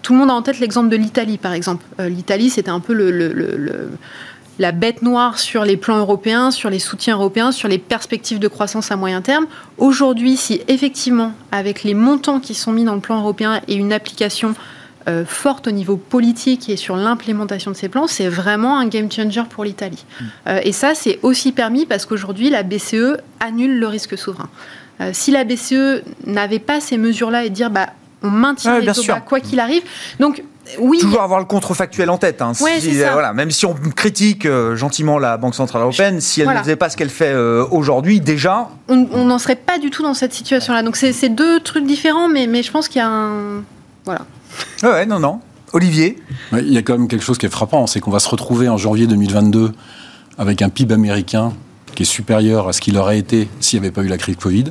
[0.02, 1.84] Tout le monde a en tête l'exemple de l'Italie, par exemple.
[1.98, 3.90] L'Italie, c'était un peu le
[4.58, 8.48] la bête noire sur les plans européens, sur les soutiens européens, sur les perspectives de
[8.48, 9.46] croissance à moyen terme.
[9.78, 13.92] Aujourd'hui, si effectivement, avec les montants qui sont mis dans le plan européen et une
[13.92, 14.54] application
[15.08, 19.10] euh, forte au niveau politique et sur l'implémentation de ces plans, c'est vraiment un game
[19.10, 20.04] changer pour l'Italie.
[20.20, 20.24] Mm.
[20.48, 24.48] Euh, et ça, c'est aussi permis parce qu'aujourd'hui, la BCE annule le risque souverain.
[25.00, 27.90] Euh, si la BCE n'avait pas ces mesures-là et dire, bah,
[28.22, 29.82] on maintient les taux quoi qu'il arrive.
[30.18, 30.42] Donc,
[30.78, 30.98] oui.
[30.98, 32.42] Toujours avoir le contrefactuel en tête.
[32.42, 32.52] Hein.
[33.12, 36.76] voilà, même si on critique euh, gentiment la Banque Centrale Européenne, si elle ne faisait
[36.76, 38.68] pas ce qu'elle fait euh, aujourd'hui, déjà.
[38.88, 40.82] On n'en serait pas du tout dans cette situation-là.
[40.82, 43.62] Donc c'est deux trucs différents, mais, mais je pense qu'il y a un.
[44.04, 44.20] Voilà.
[44.82, 45.40] Ouais, non, non.
[45.72, 46.18] Olivier
[46.52, 48.68] Il y a quand même quelque chose qui est frappant, c'est qu'on va se retrouver
[48.68, 49.72] en janvier 2022
[50.38, 51.52] avec un PIB américain
[51.94, 54.36] qui est supérieur à ce qu'il aurait été s'il n'y avait pas eu la crise
[54.36, 54.64] Covid.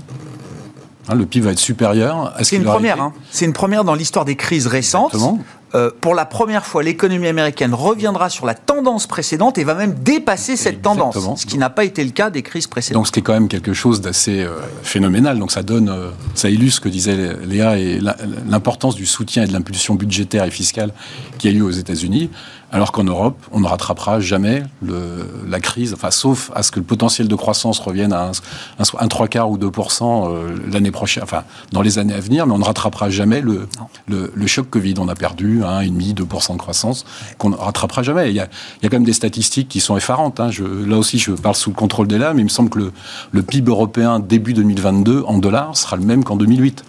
[1.10, 2.88] Hein, le PIB va être supérieur à ce qu'il aurait été.
[2.88, 3.01] C'est une première.
[3.01, 3.13] Hein.
[3.29, 5.13] C'est une première dans l'histoire des crises récentes.
[5.13, 5.43] Exactement.
[5.75, 9.95] Euh, pour la première fois, l'économie américaine reviendra sur la tendance précédente et va même
[9.95, 13.01] dépasser cette tendance, ce qui n'a pas été le cas des crises précédentes.
[13.01, 15.39] Donc, ce qui est quand même quelque chose d'assez euh, phénoménal.
[15.39, 17.99] Donc, ça donne, euh, ça illustre ce que disait Léa et
[18.47, 20.91] l'importance du soutien et de l'impulsion budgétaire et fiscale
[21.38, 22.30] qui a eu aux États-Unis.
[22.69, 26.80] Alors qu'en Europe, on ne rattrapera jamais le, la crise, enfin, sauf à ce que
[26.80, 28.32] le potentiel de croissance revienne à un,
[28.99, 29.71] un, 3 quarts ou 2
[30.69, 33.69] l'année prochaine, enfin, dans les années à venir, mais on ne rattrapera jamais le,
[34.10, 34.95] le, le choc Covid.
[34.97, 37.05] On a perdu 1,5, 2% de croissance,
[37.37, 38.29] qu'on ne rattrapera jamais.
[38.29, 38.47] Il y, a,
[38.83, 40.39] quand même des statistiques qui sont effarantes.
[40.39, 40.49] Hein.
[40.85, 42.91] Là aussi, je parle sous le contrôle des mais il me semble que
[43.31, 46.83] le PIB européen début 2022 en dollars sera le même qu'en 2008.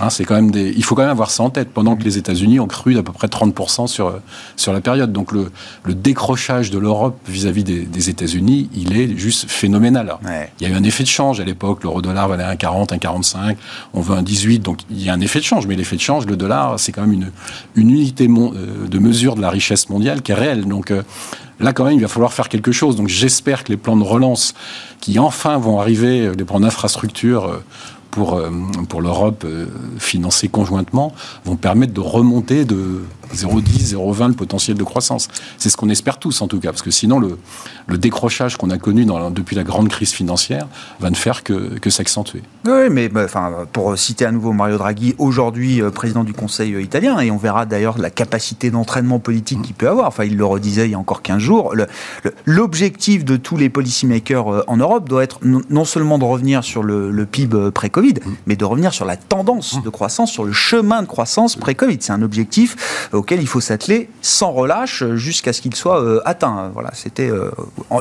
[0.00, 0.72] Hein, c'est quand même des...
[0.76, 3.02] Il faut quand même avoir ça en tête, pendant que les États-Unis ont cru d'à
[3.02, 4.20] peu près 30% sur,
[4.56, 5.12] sur la période.
[5.12, 5.50] Donc le,
[5.84, 10.16] le décrochage de l'Europe vis-à-vis des, des États-Unis, il est juste phénoménal.
[10.60, 13.56] Il y a eu un effet de change à l'époque, l'euro-dollar valait 1,40, 1,45,
[13.94, 16.00] on veut un 18, donc il y a un effet de change, mais l'effet de
[16.00, 17.30] change, le dollar, c'est quand même une,
[17.74, 20.64] une unité euh, de mesure de la richesse mondiale qui est réelle.
[20.64, 21.02] Donc euh,
[21.58, 22.96] là, quand même, il va falloir faire quelque chose.
[22.96, 24.54] Donc j'espère que les plans de relance
[25.00, 27.60] qui enfin vont arriver, les plans d'infrastructure,
[28.10, 28.50] pour, euh,
[28.88, 29.66] pour l'Europe euh,
[29.98, 31.12] financés conjointement
[31.44, 33.00] vont permettre de remonter de
[33.34, 35.28] 0,10, 0,20 le potentiel de croissance.
[35.58, 37.38] C'est ce qu'on espère tous en tout cas, parce que sinon le,
[37.86, 40.66] le décrochage qu'on a connu dans, depuis la grande crise financière
[41.00, 42.42] va ne faire que, que s'accentuer.
[42.66, 46.80] Oui, mais bah, enfin, pour citer à nouveau Mario Draghi, aujourd'hui euh, président du Conseil
[46.82, 50.08] italien, et on verra d'ailleurs la capacité d'entraînement politique qu'il peut avoir.
[50.08, 51.74] Enfin, il le redisait il y a encore 15 jours.
[52.44, 57.10] L'objectif de tous les policymakers en Europe doit être non seulement de revenir sur le,
[57.10, 58.14] le PIB pré-Covid,
[58.46, 61.98] mais de revenir sur la tendance de croissance, sur le chemin de croissance pré-Covid.
[62.00, 66.70] C'est un objectif auquel il faut s'atteler sans relâche jusqu'à ce qu'il soit euh, atteint.
[66.72, 67.50] Voilà, c'était euh,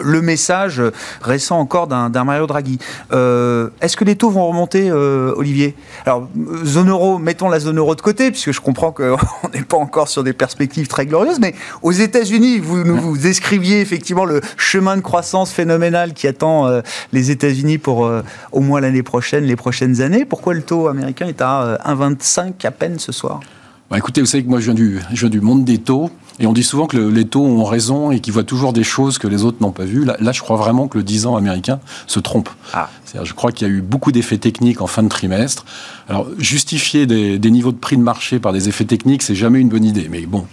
[0.02, 0.82] le message
[1.22, 2.80] récent encore d'un Mario Draghi.
[3.12, 5.76] Euh, est-ce que les taux vont remonter, Olivier?
[6.06, 6.30] Alors,
[6.64, 9.18] zone euro, mettons la zone euro de côté, puisque je comprends qu'on
[9.54, 13.82] n'est pas encore sur des perspectives très glorieuses, mais aux États-Unis, vous nous vous déscriviez
[13.82, 18.10] effectivement le chemin de croissance phénoménal qui attend les États-Unis pour
[18.54, 20.24] au moins l'année prochaine, les prochaines années.
[20.24, 23.42] Pourquoi le taux américain est à 1,25 à peine ce soir?
[23.89, 26.12] Bah, écoutez, vous savez que moi je viens, du, je viens du monde des taux,
[26.39, 29.17] et on dit souvent que les taux ont raison et qu'ils voient toujours des choses
[29.17, 30.06] que les autres n'ont pas vues.
[30.06, 32.47] Là, là, je crois vraiment que le 10 ans américain se trompe.
[32.73, 32.89] Ah.
[33.23, 35.65] je crois qu'il y a eu beaucoup d'effets techniques en fin de trimestre.
[36.08, 39.60] Alors, justifier des, des, niveaux de prix de marché par des effets techniques, c'est jamais
[39.60, 40.08] une bonne idée.
[40.10, 40.45] Mais bon,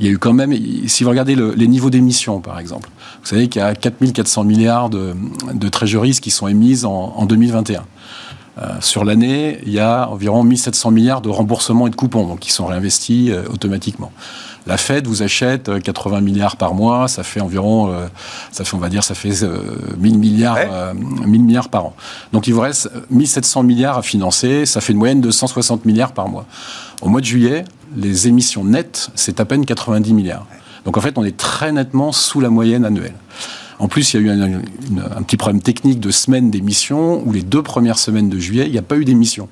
[0.00, 0.52] il y a eu quand même,
[0.86, 2.90] si vous regardez le, les niveaux d'émissions, par exemple,
[3.22, 5.14] vous savez qu'il y a 4400 milliards de,
[5.54, 7.84] de treasuries qui sont émises en, en 2021.
[8.60, 12.40] Euh, sur l'année, il y a environ 1700 milliards de remboursements et de coupons, donc
[12.40, 14.10] qui sont réinvestis euh, automatiquement.
[14.66, 17.94] La Fed vous achète 80 euh, milliards par mois, ça fait environ,
[18.50, 19.32] ça fait, on va dire, ça fait
[19.96, 20.58] 1000 milliards,
[20.94, 21.94] 1000 milliards par an.
[22.32, 26.12] Donc il vous reste 1700 milliards à financer, ça fait une moyenne de 160 milliards
[26.12, 26.44] par mois.
[27.00, 27.64] Au mois de juillet,
[27.96, 30.46] les émissions nettes, c'est à peine 90 milliards.
[30.84, 33.14] Donc en fait, on est très nettement sous la moyenne annuelle.
[33.78, 37.42] En plus, il y a eu un, petit problème technique de semaine d'émission où les
[37.42, 39.48] deux premières semaines de juillet, il n'y a pas eu d'émission.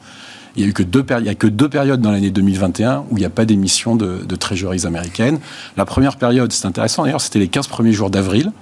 [0.57, 1.05] Il n'y a eu que deux,
[1.51, 5.39] deux périodes dans l'année 2021 où il n'y a pas d'émission de, de trésoreries américaines.
[5.77, 8.53] La première période, c'est intéressant d'ailleurs, c'était les 15 premiers jours d'avril.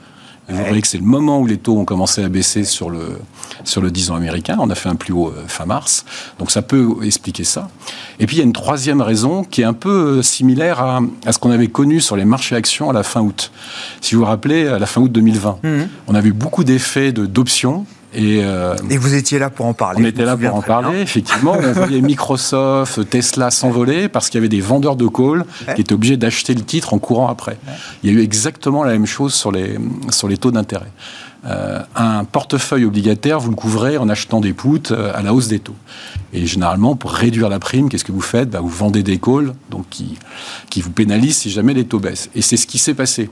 [0.48, 3.18] Vous voyez que c'est le moment où les taux ont commencé à baisser sur le,
[3.64, 4.56] sur le 10 ans américain.
[4.60, 6.04] On a fait un plus haut euh, fin mars.
[6.38, 7.68] Donc ça peut expliquer ça.
[8.18, 11.00] Et puis il y a une troisième raison qui est un peu euh, similaire à,
[11.24, 13.52] à ce qu'on avait connu sur les marchés actions à la fin août.
[14.00, 15.68] Si vous vous rappelez, à la fin août 2020, mmh.
[16.08, 20.02] on avait eu beaucoup d'effets d'options euh, et, vous étiez là pour en parler.
[20.02, 21.56] On était là pour en parler, effectivement.
[21.58, 25.94] On voyait Microsoft, Tesla s'envoler parce qu'il y avait des vendeurs de call qui étaient
[25.94, 27.58] obligés d'acheter le titre en courant après.
[28.02, 29.78] Il y a eu exactement la même chose sur les,
[30.10, 30.90] sur les taux d'intérêt.
[31.46, 35.48] Euh, un portefeuille obligataire, vous le couvrez en achetant des puts euh, à la hausse
[35.48, 35.76] des taux.
[36.32, 38.48] Et généralement, pour réduire la prime, qu'est-ce que vous faites?
[38.48, 40.16] Bah, Vous vendez des calls donc qui,
[40.70, 42.30] qui vous pénalisent si jamais les taux baissent.
[42.34, 43.28] Et c'est ce qui s'est passé.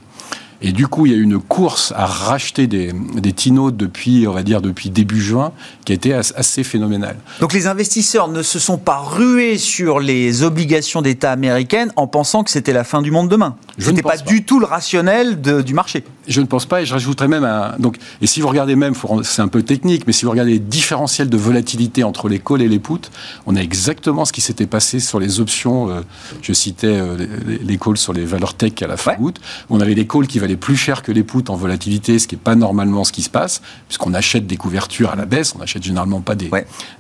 [0.63, 4.27] Et du coup, il y a eu une course à racheter des, des Tino depuis,
[4.29, 5.53] on va dire, depuis début juin,
[5.85, 7.17] qui a été assez phénoménale.
[7.41, 12.45] Donc les investisseurs ne se sont pas rués sur les obligations d'État américaines en pensant
[12.45, 13.57] que c'était la fin du monde demain.
[13.79, 16.05] Ce n'était pas, du tout le rationnel du marché.
[16.29, 17.77] Je ne pense pas, et je rajouterais même un.
[17.79, 18.95] Donc, et si vous regardez même,
[19.25, 22.63] c'est un peu technique, mais si vous regardez les différentiels de volatilité entre les calls
[22.63, 23.11] et les puts,
[23.47, 25.91] on a exactement ce qui s'était passé sur les options.
[25.91, 26.01] Euh,
[26.43, 29.41] je citais euh, les, calls sur les valeurs tech à la fin août.
[29.71, 32.35] On avait des calls qui valaient plus cher que les puts en volatilité, ce qui
[32.35, 35.59] n'est pas normalement ce qui se passe, puisqu'on achète des couvertures à la baisse, on
[35.59, 36.51] n'achète généralement pas des,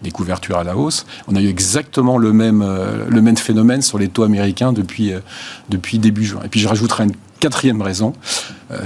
[0.02, 1.06] des, couvertures à la hausse.
[1.28, 5.12] On a eu exactement le même, euh, le même phénomène sur les taux américains depuis,
[5.12, 5.20] euh,
[5.68, 6.42] depuis début juin.
[6.44, 8.12] Et puis je rajouterai une quatrième raison,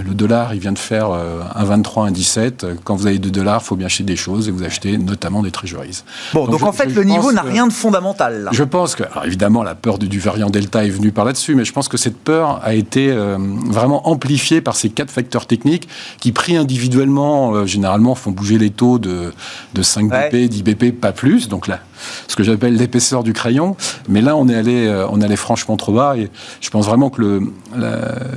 [0.04, 2.76] le dollar, il vient de faire 1,23, 1,17.
[2.84, 5.42] Quand vous avez 2 dollars, il faut bien acheter des choses et vous achetez notamment
[5.42, 6.02] des treasuries.
[6.32, 8.44] Bon, donc, en fait, le niveau n'a rien de fondamental.
[8.44, 8.50] Là.
[8.52, 11.64] Je pense que, alors évidemment, la peur du, variant Delta est venue par là-dessus, mais
[11.64, 15.88] je pense que cette peur a été euh, vraiment amplifiée par ces quatre facteurs techniques
[16.20, 19.32] qui, pris individuellement, euh, généralement font bouger les taux de,
[19.74, 21.48] de 5 BP, 10 BP, pas plus.
[21.48, 21.80] Donc là,
[22.28, 23.76] ce que j'appelle l'épaisseur du crayon.
[24.08, 27.10] Mais là, on est allé, on est allé franchement trop bas et je pense vraiment
[27.10, 27.52] que le,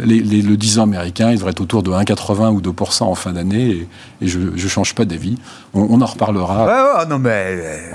[0.05, 3.87] le 10 ans américain, devrait être autour de 1,80 ou 2% en fin d'année,
[4.21, 5.37] et, je ne change pas d'avis.
[5.73, 7.05] On, en reparlera.
[7.09, 7.91] non, mais.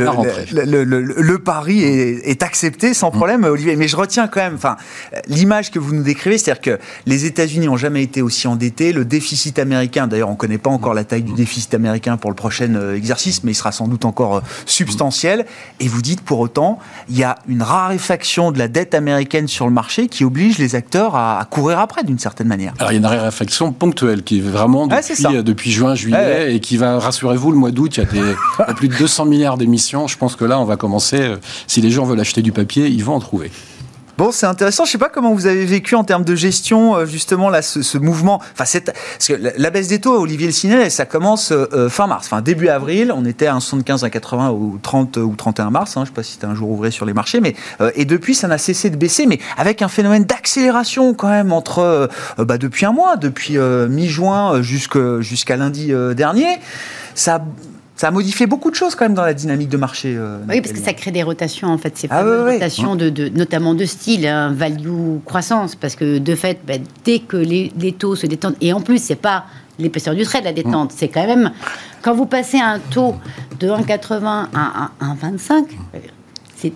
[0.00, 3.16] Le, pari est, accepté sans mm.
[3.16, 3.76] problème, Olivier.
[3.76, 4.76] Mais je retiens quand même enfin,
[5.26, 8.92] l'image que vous nous décrivez, c'est-à-dire que les États-Unis n'ont jamais été aussi endettés.
[8.92, 12.30] Le déficit américain, d'ailleurs, on ne connaît pas encore la taille du déficit américain pour
[12.30, 15.46] le prochain euh, exercice, mais il sera sans doute encore euh, substantiel.
[15.80, 19.66] Et vous dites pour autant, il y a une raréfaction de la dette américaine sur
[19.66, 22.74] le marché qui oblige les acteurs à, courir après d'une certaine manière.
[22.78, 26.54] Alors il y a une raréfaction ponctuelle qui est vraiment depuis, euh, depuis juin, juillet,
[26.54, 29.58] et qui va, rassurez-vous, le mois d'août, il y, a des, plus de 200 milliards
[29.70, 30.06] d'émissions.
[30.06, 31.34] Je pense que là, on va commencer,
[31.66, 33.50] si les gens veulent acheter du papier, ils vont en trouver.
[34.20, 34.84] Bon, c'est intéressant.
[34.84, 38.42] Je sais pas comment vous avez vécu en termes de gestion, euh, justement, ce, mouvement.
[38.52, 41.88] Enfin, cette, parce que la, baisse des taux, Olivier Le Cinet, ça commence euh, euh,
[41.88, 42.26] fin mars.
[42.26, 45.96] Enfin, début avril, on était à 75 à 80 au 30 ou 31 mars.
[45.96, 47.54] Hein, je sais pas si c'était un jour ouvré sur les marchés, mais
[47.94, 52.10] et depuis, ça n'a cessé de baisser, mais avec un phénomène d'accélération quand même entre
[52.36, 56.58] bah, depuis un mois, depuis mi-juin jusqu'à lundi dernier.
[57.14, 57.42] Ça
[58.00, 60.14] ça a modifié beaucoup de choses quand même dans la dynamique de marché.
[60.16, 63.74] Euh, oui, parce que ça crée des rotations en fait, ces ah, rotations de, notamment
[63.74, 68.26] de style, hein, value croissance, parce que de fait, ben, dès que les, taux se
[68.26, 69.44] détendent, et en plus c'est pas
[69.78, 71.50] l'épaisseur du trait de la détente, c'est quand même
[72.00, 73.16] quand vous passez un taux
[73.58, 75.66] de 1,80 à 1,25.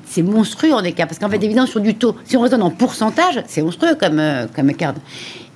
[0.05, 2.71] C'est monstrueux en écart, parce qu'en fait, évidemment, sur du taux, si on raisonne en
[2.71, 4.95] pourcentage, c'est monstrueux comme, euh, comme écart.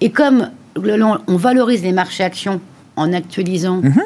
[0.00, 2.58] Et comme on valorise les marchés actions
[2.96, 4.02] en actualisant mhm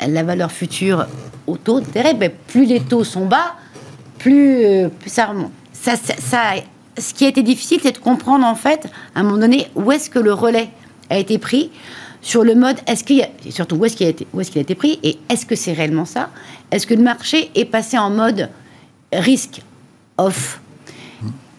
[0.00, 1.06] la valeur future
[1.46, 3.54] au taux d'intérêt, ben, plus les taux sont bas,
[4.18, 5.52] plus, euh, ça remonte.
[5.72, 5.94] Ça,
[6.98, 9.92] ce qui a été difficile, c'est de comprendre en fait, à un moment donné, où
[9.92, 10.68] est-ce que le relais
[11.10, 11.70] a été pris
[12.22, 14.50] sur le mode, est-ce qu'il y a, surtout où est-ce qu'il a été, où est-ce
[14.50, 16.30] qu'il a été pris, et est-ce que c'est réellement ça?
[16.72, 18.48] Est-ce que le marché est passé en mode
[19.12, 19.62] risque
[20.18, 20.60] off?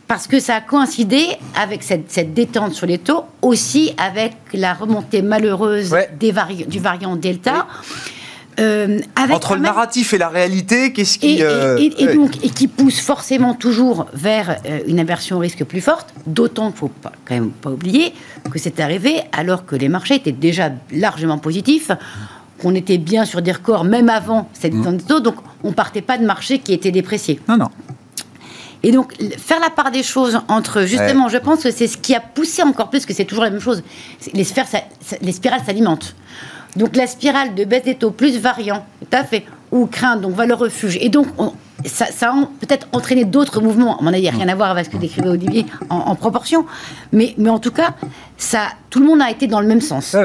[0.07, 5.21] Parce que ça a coïncidé avec cette, détente sur les taux, aussi avec la remontée
[5.21, 6.33] malheureuse des
[6.67, 7.67] du variant Delta.
[8.59, 11.37] Euh, Entre le narratif et la réalité, qu'est-ce qui...
[11.37, 11.77] Et, euh,
[12.15, 16.71] donc, et qui pousse forcément toujours vers euh, une inversion au risque plus forte, d'autant
[16.71, 18.13] qu'il ne faut pas, quand même pas oublier
[18.51, 21.91] que c'est arrivé alors que les marchés étaient déjà largement positifs,
[22.59, 25.01] qu'on était bien sur des records même avant cette mmh.
[25.07, 27.39] taux, donc on partait pas de marchés qui étaient dépréciés.
[27.47, 27.69] Non, non.
[28.83, 32.15] Et donc, faire la part des choses entre, justement, je pense que c'est ce qui
[32.15, 33.83] a poussé encore plus, que c'est toujours la même chose.
[34.33, 34.67] Les, sphères,
[35.21, 36.15] les spirales s'alimentent.
[36.75, 40.33] Donc la spirale de baisse des taux plus variant, tout à fait, ou crainte, donc
[40.33, 40.97] valeur refuge.
[41.01, 41.27] Et donc,
[41.85, 43.99] ça, a peut-être entraîné d'autres mouvements.
[43.99, 46.15] À mon avis, il n'y a rien à voir avec ce que décrivait Olivier en,
[46.15, 46.65] proportion.
[47.11, 47.95] Mais, mais en tout cas,
[48.37, 50.15] ça, tout le monde a été dans le même sens.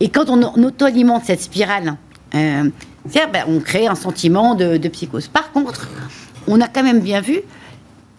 [0.00, 1.96] Et quand on, auto-alimente cette spirale,
[2.34, 2.70] euh,
[3.04, 5.28] ben, on crée un sentiment de, de, psychose.
[5.28, 5.88] Par contre,
[6.46, 7.40] on a quand même bien vu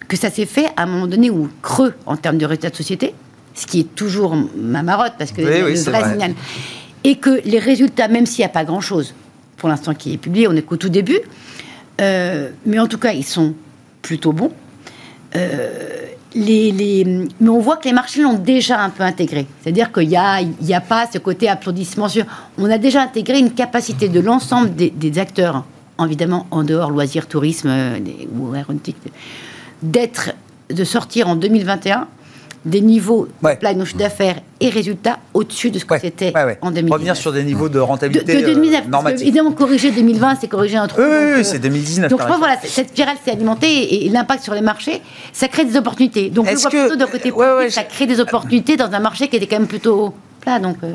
[0.08, 2.76] que ça s'est fait à un moment donné où creux en termes de résultats de
[2.76, 3.14] société,
[3.54, 6.34] ce qui est toujours ma marotte, parce que le, vrai signal
[7.04, 9.14] et que les résultats, même s'il n'y a pas grand-chose
[9.56, 11.20] pour l'instant qui est publié, on est qu'au tout début,
[12.00, 13.54] euh, mais en tout cas, ils sont
[14.02, 14.52] plutôt bons.
[15.36, 17.04] Euh, les,
[17.40, 19.46] mais on voit que les marchés l'ont déjà un peu intégré.
[19.60, 22.06] C'est-à-dire qu'il n'y a, pas ce côté applaudissement.
[22.58, 25.64] On a déjà intégré une capacité de l'ensemble des, acteurs,
[26.02, 27.98] évidemment en dehors loisirs, tourisme euh,
[28.38, 28.96] ou aéronautique,
[29.82, 30.30] d'être,
[30.70, 32.08] de sortir en 2021
[32.64, 36.92] des niveaux de plan d'affaires et résultats au-dessus de ce que c'était en 2019.
[36.92, 40.76] Revenir sur des niveaux de rentabilité de, de 2019, euh, Évidemment, corriger 2020, c'est corriger
[40.76, 41.04] un truc.
[41.04, 42.10] Oui, oui, euh, c'est 2019.
[42.10, 45.00] Donc, je crois, voilà, cette spirale s'est alimentée et, l'impact sur les marchés,
[45.32, 46.30] ça crée des opportunités.
[46.30, 46.88] Donc, je vois que...
[46.88, 47.32] plutôt d'un côté
[47.70, 50.14] ça crée des opportunités dans un marché qui était quand même plutôt
[50.60, 50.94] donc, euh.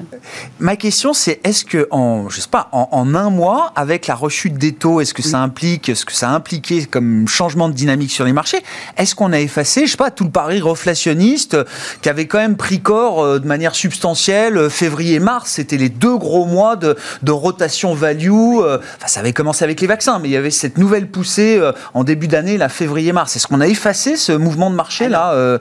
[0.60, 4.58] Ma question, c'est est-ce que, en, je sais pas, en, un mois, avec la rechute
[4.58, 8.12] des taux, est-ce que ça implique, ce que ça a impliqué comme changement de dynamique
[8.12, 8.62] sur les marchés?
[8.98, 11.64] Est-ce qu'on a effacé, je sais pas, tout le pari reflationniste euh,
[12.02, 16.46] qui avait quand même pris corps euh, de manière substantielle février-mars C'était les deux gros
[16.46, 16.96] mois de,
[17.28, 18.58] rotation value.
[18.58, 21.62] Enfin, ça avait commencé avec les vaccins, mais il y avait cette nouvelle poussée
[21.94, 23.36] en début d'année, la février-mars.
[23.36, 25.60] Est-ce qu'on a effacé ce mouvement de marché là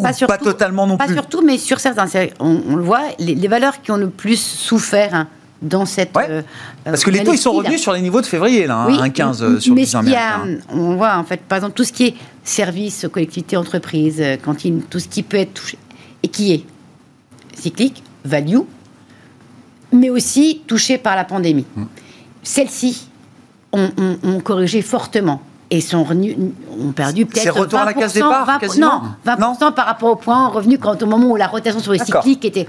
[0.00, 1.06] pas, pas totalement non plus?
[1.06, 2.06] Pas surtout, mais sur certains,
[2.40, 5.28] on le voit les, valeurs qui ont le plus souffert hein,
[5.62, 6.16] dans cette.
[6.16, 6.42] Euh,
[6.84, 9.42] Parce que les taux, ils sont revenus sur les niveaux de février, là, hein, 15
[9.42, 12.14] euh, sur mais le a, On voit, en fait, par exemple, tout ce qui est
[12.44, 15.78] services, collectivités, entreprises, euh, cantines, tout ce qui peut être touché,
[16.22, 16.64] et qui est
[17.54, 18.58] cyclique, value,
[19.92, 21.66] mais aussi touché par la pandémie.
[21.74, 21.84] Mm.
[22.42, 23.08] Celles-ci
[23.72, 27.42] ont, corrigé fortement et sont ont perdu peut-être.
[27.42, 31.02] C'est retour à la case départ 20, Non, 20% par rapport au point revenu quand
[31.02, 32.68] au moment où la rotation sur les cycliques était.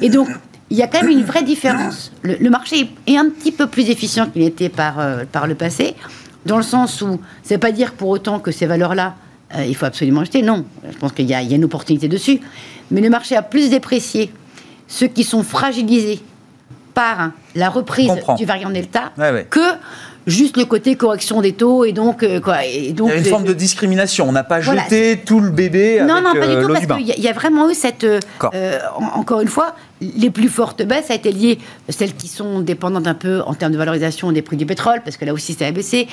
[0.00, 0.28] Et donc,
[0.70, 2.12] il y a quand même une vraie différence.
[2.22, 5.94] Le, marché est un petit peu plus efficient qu'il était par, euh, par le passé,
[6.44, 9.14] dans le sens où, ça ne veut pas dire pour autant que ces valeurs-là,
[9.54, 10.42] euh, il faut absolument acheter.
[10.42, 12.40] Non, je pense qu'il y, a une opportunité dessus.
[12.90, 14.32] Mais le marché a plus déprécié
[14.86, 16.20] ceux qui sont fragilisés
[16.94, 19.12] par la reprise du variant Delta
[19.50, 19.60] que
[20.28, 22.64] juste le côté correction des taux et donc euh, quoi.
[22.64, 24.28] Et donc, il y a une forme de discrimination.
[24.28, 26.00] On n'a pas jeté tout le bébé.
[26.02, 28.04] Non, avec, non, pas du euh, tout, parce qu'il y, a vraiment eu cette.
[28.04, 28.20] Euh,
[29.14, 31.58] encore une fois, les plus fortes baisses a été liées,
[31.88, 35.16] celles qui sont dépendantes un peu en termes de valorisation des prix du pétrole, parce
[35.16, 36.08] que là aussi ça a baissé.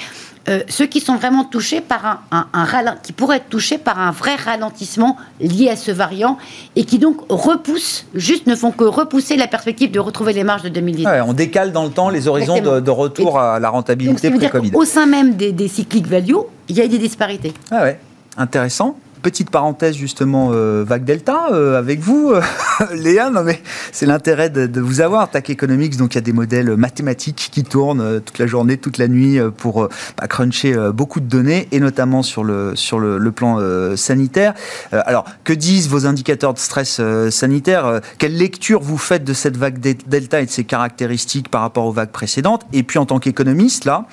[0.67, 4.35] ceux qui sont vraiment touchés par un, un, qui pourraient être touchés par un vrai
[4.35, 6.37] ralentissement lié à ce variant
[6.75, 10.63] et qui donc repoussent, juste ne font que repousser la perspective de retrouver les marges
[10.63, 11.07] de 2010.
[11.27, 14.71] on décale dans le temps les horizons de, retour à la rentabilité pré-Covid.
[14.73, 16.35] Au sein même des, cycliques value,
[16.69, 17.53] il y a des disparités.
[17.71, 17.99] Ah ouais,
[18.37, 18.97] intéressant.
[19.25, 20.51] Petite parenthèse justement
[20.83, 22.31] vague Delta avec vous,
[22.93, 23.31] Léa.
[23.31, 23.59] Non mais
[23.91, 25.31] c'est l'intérêt de, vous avoir.
[25.31, 28.99] TAC Economics, donc il y a des modèles mathématiques qui tournent toute la journée, toute
[28.99, 33.59] la nuit pour bah, cruncher beaucoup de données et notamment sur le sur le, plan
[33.95, 34.53] sanitaire.
[34.91, 39.79] alors que disent vos indicateurs de stress sanitaire Quelle lecture vous faites de cette vague
[39.79, 42.67] Delta et de ses caractéristiques par rapport aux vagues précédentes?
[42.73, 44.05] Et puis en tant qu'économiste là,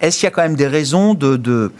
[0.00, 1.72] est-ce qu'il y a quand même des raisons de, euh,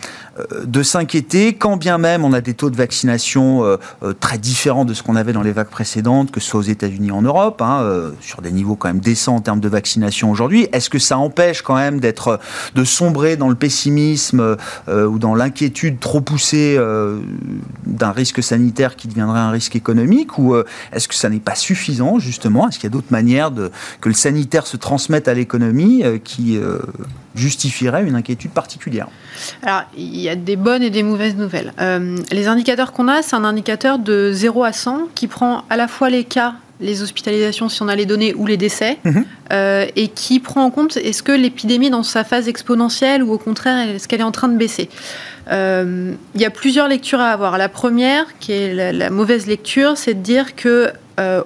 [0.64, 4.84] de s'inquiéter, quand bien même on a des taux de vaccination euh, euh, très différents
[4.84, 7.62] de ce qu'on avait dans les vagues précédentes, que ce soit aux États-Unis en Europe,
[7.62, 10.68] hein, sur des niveaux quand même décents en termes de vaccination aujourd'hui.
[10.72, 12.40] Est-ce que ça empêche quand même d'être,
[12.74, 14.56] de sombrer dans le pessimisme
[14.88, 16.78] ou dans l'inquiétude trop poussée
[17.86, 20.56] d'un risque sanitaire qui deviendrait un risque économique, ou
[20.92, 22.68] est-ce que ça n'est pas suffisant justement?
[22.68, 23.50] Est-ce qu'il y a d'autres manières
[24.00, 26.58] que le sanitaire se transmette à l'économie qui
[27.36, 29.08] justifieraient une inquiétude particulière
[29.62, 31.72] Alors, il y a des bonnes et des mauvaises nouvelles.
[31.80, 35.76] Euh, les indicateurs qu'on a, c'est un indicateur de 0 à 100 qui prend à
[35.76, 39.24] la fois les cas les hospitalisations si on a les données ou les décès, mhm.
[39.50, 43.38] euh, et qui prend en compte est-ce que l'épidémie dans sa phase exponentielle ou au
[43.38, 44.90] contraire est-ce qu'elle est en train de baisser.
[45.50, 47.56] Euh, il y a plusieurs lectures à avoir.
[47.56, 50.92] La première, qui est la, la mauvaise lecture, c'est de dire que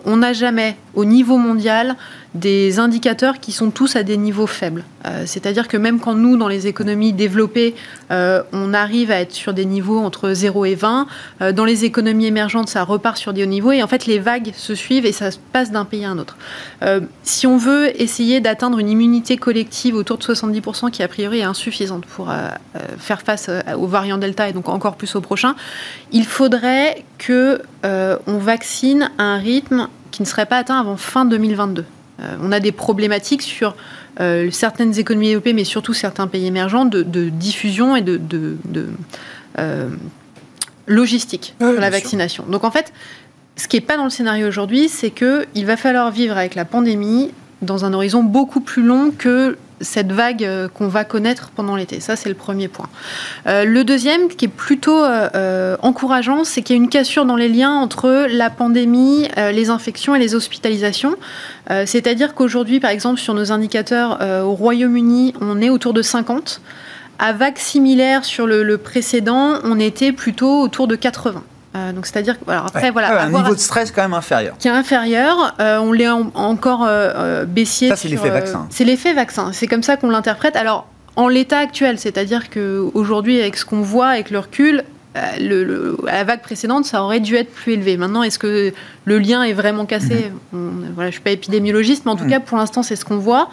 [0.04, 1.94] on n'a jamais au niveau mondial
[2.34, 4.84] des indicateurs qui sont tous à des niveaux faibles.
[5.06, 7.74] Euh, c'est-à-dire que même quand nous, dans les économies développées,
[8.12, 11.06] euh, on arrive à être sur des niveaux entre 0 et 20,
[11.42, 14.20] euh, dans les économies émergentes, ça repart sur des hauts niveaux et en fait, les
[14.20, 16.36] vagues se suivent et ça passe d'un pays à un autre.
[17.22, 21.44] si on veut essayer d'atteindre une immunité collective autour de 70%, qui a priori est
[21.44, 22.32] insuffisante pour
[22.98, 25.54] faire face aux variants Delta et donc encore plus au prochain,
[26.12, 31.24] il faudrait que on vaccine à un rythme qui ne serait pas atteint avant fin
[31.24, 31.84] 2022.
[32.20, 33.74] Euh, on a des problématiques sur
[34.20, 38.20] euh, certaines économies développées, mais surtout certains pays émergents, de, diffusion et de,
[39.58, 39.88] euh,
[40.86, 42.44] logistique sur la vaccination.
[42.48, 42.92] Donc en fait,
[43.56, 46.64] ce qui n'est pas dans le scénario aujourd'hui, c'est qu'il va falloir vivre avec la
[46.64, 47.30] pandémie
[47.62, 52.00] dans un horizon beaucoup plus long que cette vague euh, qu'on va connaître pendant l'été.
[52.00, 52.88] Ça, c'est le premier point.
[53.46, 57.36] Euh, le deuxième, qui est plutôt euh, encourageant, c'est qu'il y a une cassure dans
[57.36, 61.16] les liens entre la pandémie, les infections et les hospitalisations.
[61.86, 66.60] C'est-à-dire qu'aujourd'hui, par exemple, sur nos indicateurs au Royaume-Uni, on est autour de 50.
[67.18, 71.42] À vague similaire sur le précédent, on était plutôt autour de 80.
[71.76, 74.56] Euh, donc c'est-à-dire que après voilà un niveau de stress quand même inférieur.
[74.58, 77.90] Qui est inférieur, euh, on l'est encore euh, baissier.
[77.90, 78.66] Ça c'est l'effet vaccin.
[78.70, 79.50] c'est l'effet vaccin.
[79.52, 80.56] C'est comme ça qu'on l'interprète.
[80.56, 84.84] Alors en l'état actuel, c'est-à-dire que aujourd'hui avec ce qu'on voit avec le recul,
[85.16, 87.96] euh, le, à la vague précédente, ça aurait dû être plus élevé.
[87.96, 88.72] Maintenant, est-ce que
[89.06, 90.92] le lien est vraiment cassé mhm.
[90.94, 92.30] voilà, Je ne suis pas épidémiologiste, mais en tout mhm.
[92.30, 93.50] cas, pour l'instant, c'est ce qu'on voit.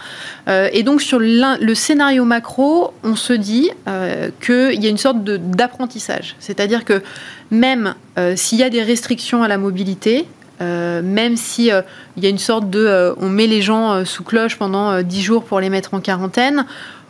[0.47, 4.99] Euh, et donc, sur le scénario macro, on se dit euh, qu'il y a une
[4.99, 6.35] sorte d'apprentissage.
[6.39, 7.01] C'est-à-dire que
[7.49, 7.95] même
[8.35, 10.27] s'il y a des restrictions à la mobilité,
[10.59, 15.01] même si il y a une sorte de, on met les gens sous cloche pendant
[15.01, 16.65] 10 jours pour les mettre en quarantaine,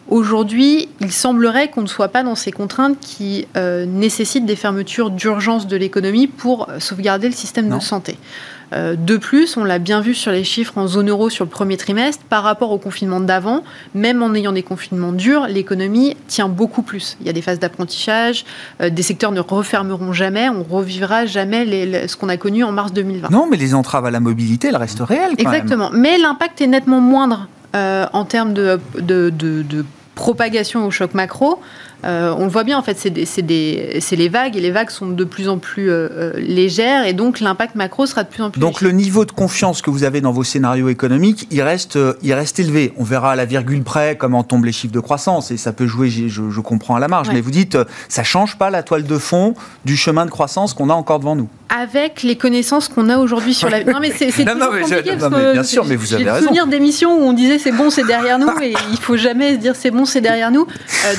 [0.10, 5.10] Aujourd'hui, il semblerait qu'on ne soit pas dans ces contraintes qui euh, nécessitent des fermetures
[5.10, 8.18] d'urgence de l'économie pour euh, sauvegarder le système de santé.
[8.74, 11.50] Euh, de plus, on l'a bien vu sur les chiffres en zone euro sur le
[11.50, 13.64] premier trimestre, par rapport au confinement d'avant,
[13.96, 17.18] même en ayant des confinements durs, l'économie tient beaucoup plus.
[17.20, 18.46] Il y a des phases d'apprentissage,
[18.82, 23.30] des secteurs ne refermeront jamais, on revivra jamais ce qu'on a connu en mars 2020.
[23.30, 25.36] Non, mais les entraves à la mobilité, elles restent réelles.
[25.38, 29.86] Exactement, mais l'impact est nettement moindre en termes de, de, de,
[30.18, 31.62] propagation au choc macro,
[32.06, 35.24] euh, on le voit bien, en fait, c'est les vagues, et les vagues sont de
[35.24, 38.60] plus en plus euh, euh, légères, et donc l'impact macro sera de plus en plus
[38.60, 42.34] Donc le niveau de confiance que vous avez dans vos scénarios économiques, il reste, il
[42.34, 42.94] reste élevé.
[42.98, 45.88] On verra à la virgule près comment tombent les chiffres de croissance, et ça peut
[45.88, 47.30] jouer, je, comprends, à la marge.
[47.34, 47.78] Mais vous dites,
[48.10, 51.36] ça change pas la toile de fond du chemin de croissance qu'on a encore devant
[51.36, 53.84] nous avec les connaissances qu'on a aujourd'hui sur la.
[53.84, 56.46] Non mais c'est compliqué parce que bien sûr, mais vous avez raison.
[56.46, 59.58] souvenir d'émissions où on disait c'est bon, c'est derrière nous, et il faut jamais se
[59.58, 60.66] dire c'est bon, c'est derrière nous.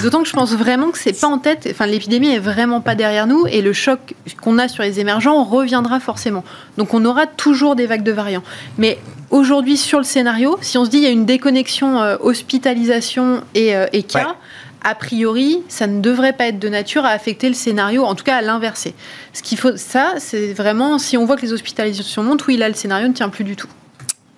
[0.03, 1.67] D'autant que je pense vraiment que c'est pas en tête.
[1.71, 5.43] Enfin, l'épidémie est vraiment pas derrière nous, et le choc qu'on a sur les émergents
[5.45, 6.45] reviendra forcément.
[6.77, 8.43] Donc on aura toujours des vagues de variants.
[8.77, 8.99] Mais
[9.31, 13.43] aujourd'hui sur le scénario, si on se dit il y a une déconnexion euh, hospitalisation
[13.55, 14.37] et, euh, cas
[14.85, 18.23] a priori, ça ne devrait pas être de nature à affecter le scénario, en tout
[18.23, 18.95] cas à l'inverser.
[19.33, 22.69] Ce qu'il faut, ça, c'est vraiment, si on voit que les hospitalisations montent, oui, là,
[22.69, 23.69] le scénario ne tient plus du tout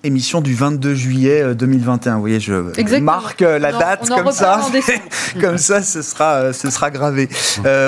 [0.03, 2.11] émission du 22 juillet 2021.
[2.11, 4.61] Euh, Vous voyez, je marque euh, la date comme ça.
[5.41, 7.29] comme ça, ce sera, euh, ce sera gravé.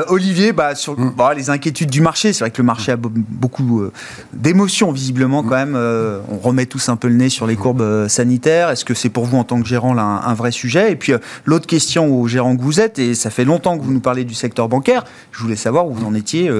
[0.08, 1.14] Olivier, bah, sur mm.
[1.18, 3.84] bah, les inquiétudes du marché, c'est vrai que le marché a beaucoup
[4.32, 5.76] d'émotions visiblement quand même.
[5.76, 8.70] on remet tous un peu le nez sur les courbes sanitaires.
[8.70, 10.92] Est-ce que c'est pour vous en tant que gérant là, un, vrai sujet?
[10.92, 11.14] Et puis
[11.46, 14.24] l'autre question au gérant que vous êtes, et ça fait longtemps que vous nous parlez
[14.24, 16.52] du secteur bancaire, je voulais savoir où vous en étiez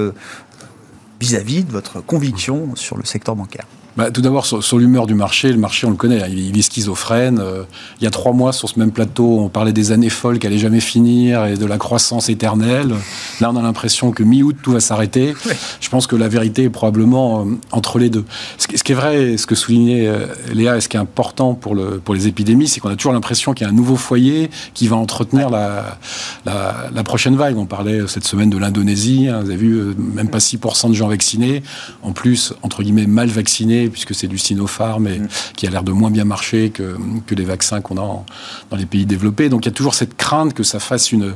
[1.20, 3.66] vis-à-vis de votre conviction sur le secteur bancaire
[3.96, 6.62] bah, tout d'abord, sur, l'humeur du marché, le marché, on le connaît, hein, il, est
[6.62, 7.38] schizophrène.
[7.38, 7.62] Euh,
[8.00, 10.48] il y a trois mois, sur ce même plateau, on parlait des années folles qui
[10.48, 12.92] allaient jamais finir et de la croissance éternelle.
[13.40, 15.34] Là, on a l'impression que mi-août, tout va s'arrêter.
[15.80, 18.24] Je pense que la vérité est probablement euh, entre les deux.
[18.58, 21.76] Ce, qui est vrai, ce que soulignait euh, Léa, et ce qui est important pour,
[21.76, 24.50] le, pour les épidémies, c'est qu'on a toujours l'impression qu'il y a un nouveau foyer
[24.74, 25.98] qui va entretenir la,
[26.44, 27.56] la, prochaine vague.
[27.56, 31.08] On parlait cette semaine de l'Indonésie, hein, vous avez vu, même pas 6% de gens
[31.08, 31.62] vaccinés,
[32.02, 35.28] en plus, entre guillemets, mal vaccinés puisque c'est du Sinopharm, et mm.
[35.56, 38.24] qui a l'air de moins bien marcher que, que les vaccins qu'on a
[38.70, 39.48] dans les pays développés.
[39.48, 41.34] Donc il y a toujours cette crainte que ça fasse une,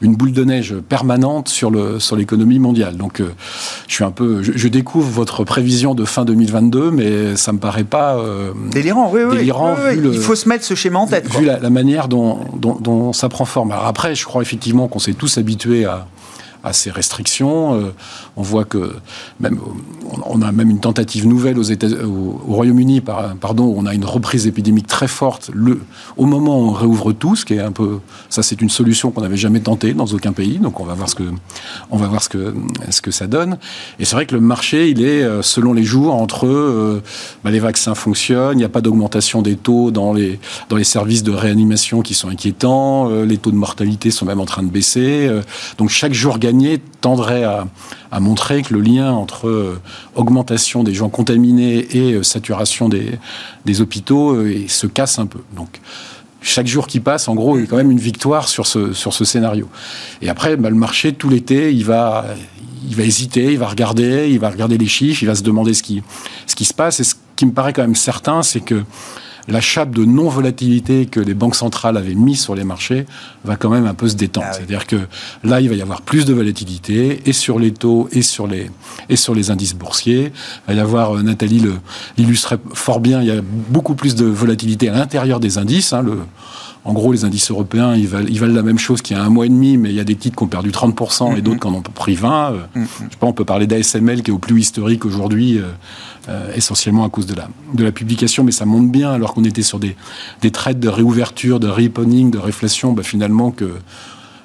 [0.00, 2.96] une boule de neige permanente sur, le, sur l'économie mondiale.
[2.96, 3.32] Donc euh,
[3.86, 7.84] je suis un peu, je, découvre votre prévision de fin 2022, mais ça me paraît
[7.84, 9.10] pas euh, délirant.
[9.12, 11.28] Oui, délirant il faut se mettre ce schéma en tête.
[11.36, 13.72] Vu la, manière dont, dont, dont, ça prend forme.
[13.72, 16.06] Alors après, je crois effectivement qu'on s'est tous habitués à
[16.72, 17.74] ces restrictions.
[17.74, 17.92] Euh,
[18.36, 18.94] on voit que
[19.40, 19.58] même
[20.24, 24.86] on a même une tentative nouvelle au, Royaume-Uni, pardon, où on a une reprise épidémique
[24.86, 25.50] très forte
[26.16, 29.10] au moment où on réouvre tout, ce qui est un peu ça, c'est une solution
[29.10, 30.58] qu'on n'avait jamais tentée dans aucun pays.
[30.58, 31.24] Donc on va voir ce que
[31.90, 32.54] on va voir ce que
[32.90, 33.58] ce que ça donne.
[33.98, 37.02] Et c'est vrai que le marché, il est euh, selon les jours entre euh,
[37.44, 40.38] bah, les vaccins fonctionnent, il n'y a pas d'augmentation des taux dans les
[40.68, 44.46] dans les services de réanimation qui sont inquiétants, les taux de mortalité sont même en
[44.46, 45.30] train de baisser.
[45.78, 46.38] donc chaque jour
[47.00, 49.80] tendrait à, montrer que le lien entre euh,
[50.14, 55.40] augmentation des gens contaminés et euh, saturation des, hôpitaux euh, se casse un peu.
[55.54, 55.80] Donc,
[56.40, 58.92] chaque jour qui passe, en gros, il y a quand même une victoire sur ce,
[59.24, 59.68] scénario.
[60.22, 62.26] Et après, bah, le marché, tout l'été, il va,
[62.98, 66.02] hésiter, il va regarder, il va regarder les chiffres, il va se demander ce qui
[66.64, 67.00] se passe.
[67.00, 68.84] Et ce qui me paraît quand même certain, c'est que
[69.48, 73.06] la chape de non-volatilité que les banques centrales avaient mis sur les marchés
[73.44, 74.46] va quand même un peu se détendre.
[74.50, 74.96] Ah C'est-à-dire que
[75.42, 78.70] là, il va y avoir plus de volatilité et sur les taux et sur les,
[79.08, 80.32] et sur les indices boursiers.
[80.68, 81.64] Il va y avoir, euh, Nathalie
[82.18, 85.94] l'illustrait fort bien, il y a beaucoup plus de volatilité à l'intérieur des indices.
[85.94, 86.18] Hein, le,
[86.84, 89.22] en gros, les indices européens, ils valent, ils valent, la même chose qu'il y a
[89.22, 91.40] un mois et demi, mais il y a des titres qui ont perdu 30% et
[91.40, 91.40] mm-hmm.
[91.42, 92.52] d'autres qui en ont pris 20.
[92.52, 92.86] Euh, mm-hmm.
[92.98, 95.60] Je sais pas, on peut parler d'ASML qui est au plus historique aujourd'hui,
[96.28, 99.44] euh, essentiellement à cause de la, de la publication, mais ça monte bien alors qu'on
[99.44, 99.96] était sur des,
[100.42, 103.74] des trades de réouverture, de reopening, de réflexion, bah, finalement que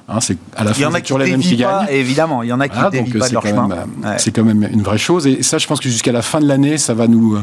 [0.10, 1.88] Hein, c'est à la fin, toujours les mêmes qui gagnent.
[1.90, 3.70] Évidemment, il y en a qui dévient pas de leur chemin.
[4.18, 5.28] C'est quand même une vraie chose.
[5.28, 7.38] Et ça, je pense que jusqu'à la fin de l'année, ça va nous,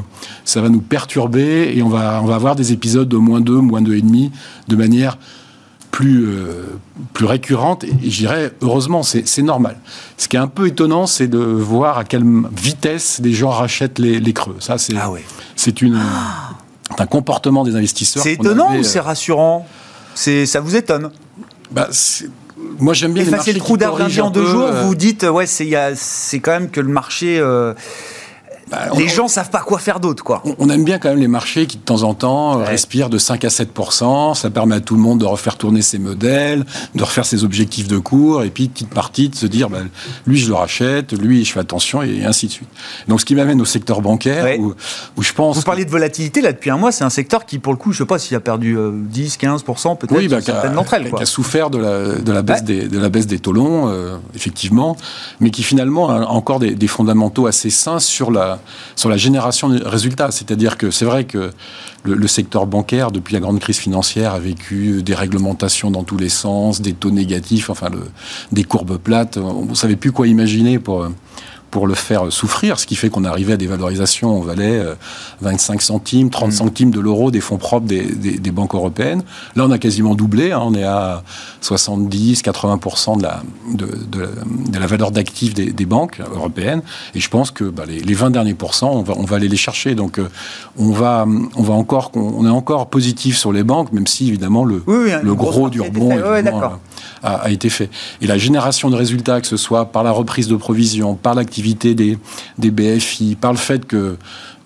[0.45, 3.55] ça va nous perturber et on va, on va avoir des épisodes de moins 2,
[3.55, 4.31] moins 2,5
[4.69, 5.17] de manière
[5.91, 6.79] plus, euh,
[7.13, 7.85] plus récurrente.
[7.85, 9.77] Et, je dirais, heureusement, c'est normal.
[10.17, 12.25] Ce qui est un peu étonnant, c'est de voir à quelle
[12.57, 14.57] vitesse les gens rachètent les, les creux.
[14.61, 15.11] Ça, c'est ah
[15.57, 16.01] c'est une.
[16.99, 18.23] un comportement des investisseurs.
[18.23, 19.67] C'est étonnant ou c'est euh, rassurant
[20.15, 21.11] Ça vous étonne?
[21.71, 21.89] Bah,
[22.79, 26.41] moi, j'aime bien Effacer le trou d'argent en deux jours, euh, vous dites, ouais, c'est
[26.41, 27.39] quand même que le marché.
[27.39, 27.75] Euh,
[28.71, 30.43] bah, les gens savent pas quoi faire d'autre, quoi.
[30.59, 33.45] On, aime bien quand même les marchés qui, de temps en temps, respirent de 5
[33.45, 36.65] à 7% Ça permet à tout le monde de refaire tourner ses modèles,
[36.95, 39.79] de refaire ses objectifs de cours, et puis, petite partie, de se dire, bah,
[40.27, 42.69] lui, je le rachète, lui, je fais attention, et ainsi de suite.
[43.09, 44.75] Donc, ce qui m'amène au secteur bancaire, où,
[45.21, 45.57] je pense...
[45.57, 47.93] Vous parlez de volatilité, là, depuis un mois, c'est un secteur qui, pour le coup,
[47.93, 51.11] je sais pas s'il a perdu 10, 15% peut-être, oui, bah, certaines d'entre elles.
[51.11, 53.89] Qui a souffert de la, de la, baisse, des, de la baisse des taux longs,
[53.89, 54.97] euh, effectivement,
[55.41, 58.60] mais qui, finalement, a encore des, des fondamentaux assez sains sur la
[58.97, 60.31] sur la génération de résultats.
[60.31, 61.51] C'est-à-dire que c'est vrai que
[62.05, 66.29] le, secteur bancaire, depuis la grande crise financière, a vécu des réglementations dans tous les
[66.29, 67.91] sens, des taux négatifs, enfin
[68.53, 69.37] des courbes plates.
[69.37, 71.09] On ne savait plus quoi imaginer pour
[71.71, 74.83] pour le faire souffrir, ce qui fait qu'on arrivait à des valorisations, on valait
[75.41, 76.53] 25 euh, centimes, 30 mm.
[76.53, 79.23] centimes de l'euro des fonds propres des, des, banques européennes.
[79.57, 81.23] Là, on a quasiment doublé, hein, on est à
[81.61, 83.43] 70, 80% de la,
[83.73, 86.83] de, de, la valeur d'actifs des, des, banques européennes,
[87.15, 89.49] et je pense que bah, les, les, 20 derniers pourcents, on va, on va aller
[89.49, 89.95] les chercher.
[89.95, 90.29] Donc, euh,
[90.77, 94.65] on va, on va encore, on est encore positif sur les banques, même si évidemment
[94.65, 96.11] le, le gros du rebond
[97.23, 97.91] a, a, été fait.
[98.21, 101.95] Et la génération de résultats, que ce soit par la reprise de provisions, par l'activité
[101.95, 102.19] des,
[102.59, 104.17] des BFI, par le fait que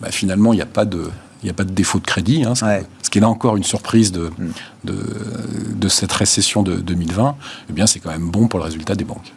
[0.01, 1.11] bah, finalement, il n'y a pas de
[1.43, 3.65] il n'y a pas de défaut de crédit, hein, ce, qui est là encore une
[3.65, 4.53] surprise de, mm.
[4.85, 4.97] de,
[5.77, 7.37] de, cette récession de 2020,
[7.69, 9.31] eh bien c'est quand même bon pour le résultat des banques.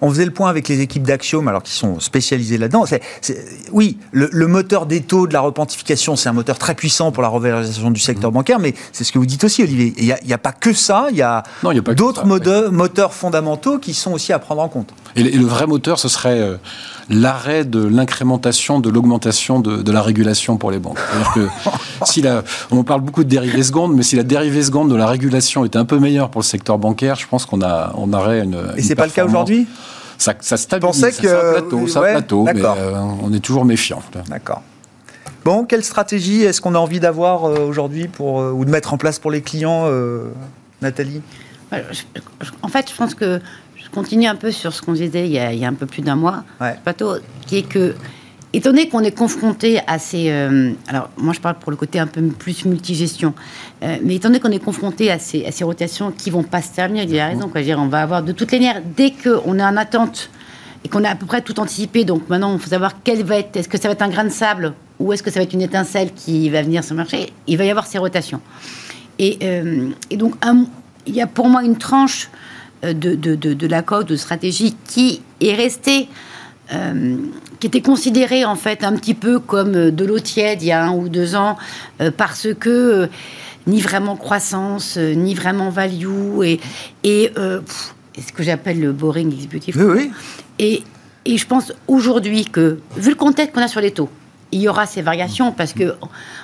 [0.00, 2.84] On faisait le point avec les équipes d'Axiom, alors qui sont spécialisées là-dedans.
[3.72, 7.28] oui, le, moteur des taux de la repentification, c'est un moteur très puissant pour la
[7.28, 8.34] revalorisation du secteur mmh.
[8.34, 9.94] bancaire, mais c'est ce que vous dites aussi, Olivier.
[9.98, 11.42] Il n'y a, pas que ça, il y a,
[11.96, 14.92] d'autres moteurs, fondamentaux qui sont aussi à prendre en compte.
[15.16, 16.56] Et le, vrai moteur, ce serait euh,
[17.10, 20.98] l'arrêt de l'incrémentation, de l'augmentation de, la régulation pour les banques.
[20.98, 21.48] C'est-à-dire que
[22.06, 25.06] si la, on parle beaucoup de dérivée seconde, mais si la dérivée seconde de la
[25.06, 28.40] régulation était un peu meilleure pour le secteur bancaire, je pense qu'on a, on aurait
[28.40, 28.72] une.
[28.76, 29.66] Et c'est pas le cas aujourd'hui?
[30.16, 31.00] Ça, ça stabilise.
[31.00, 32.92] Que- c'est un plateau, c'est un ouais, plateau, mais euh,
[33.22, 34.02] on est toujours méfiant.
[34.28, 34.62] D'accord.
[35.44, 38.92] Bon, quelle stratégie est-ce qu'on a envie d'avoir euh, aujourd'hui pour euh, ou de mettre
[38.92, 40.30] en place pour les clients, euh,
[40.82, 41.22] Nathalie?
[42.62, 43.40] En fait, je pense que
[43.90, 45.74] je continue un peu sur ce qu'on disait il y a, il y a un
[45.74, 46.76] peu plus d'un mois, Ouais.
[47.46, 47.94] qui est que,
[48.52, 50.30] étant donné qu'on est confronté à ces.
[50.30, 53.34] euh, alors, moi, je parle pour le côté un peu plus multigestion,
[53.82, 56.62] euh, mais étant donné qu'on est confronté à ces, à ces rotations qui vont pas
[56.62, 57.62] se terminer, il a raison, quoi.
[57.62, 60.30] Dire, on va avoir de toutes les manières, dès qu'on est en attente
[60.84, 63.36] et qu'on a à peu près tout anticipé, donc maintenant, il faut savoir quel va
[63.38, 63.56] être.
[63.56, 65.52] Est-ce que ça va être un grain de sable ou est-ce que ça va être
[65.52, 68.40] une étincelle qui va venir sur le marché Il va y avoir ces rotations.
[69.18, 70.64] Et, euh, et donc, un-
[71.06, 72.30] il y a pour moi une tranche
[72.82, 76.08] de, de, de, de la code, de stratégie, qui est restée,
[76.72, 77.16] euh,
[77.58, 80.72] qui était considérée en fait un petit peu comme euh, de l'eau tiède il y
[80.72, 81.56] a un ou deux ans,
[82.00, 83.06] euh, parce que euh,
[83.66, 86.60] ni vraiment croissance, euh, ni vraiment value, et,
[87.04, 87.94] et euh, pff,
[88.26, 89.32] ce que j'appelle le boring.
[89.52, 90.10] Oui, oui.
[90.58, 90.82] Et,
[91.24, 94.08] et je pense aujourd'hui que, vu le contexte qu'on a sur les taux,
[94.52, 95.94] il y aura ces variations parce que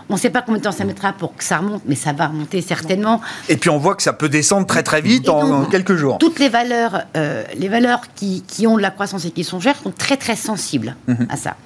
[0.09, 2.13] on ne sait pas combien de temps ça mettra pour que ça remonte, mais ça
[2.13, 3.21] va remonter certainement.
[3.49, 5.97] Et puis on voit que ça peut descendre très très vite en, donc, en quelques
[5.97, 6.19] jours.
[6.19, 9.59] Toutes les valeurs, euh, les valeurs qui, qui ont de la croissance et qui sont
[9.61, 11.27] chères sont très très sensibles Mhm.
[11.31, 11.57] à ça.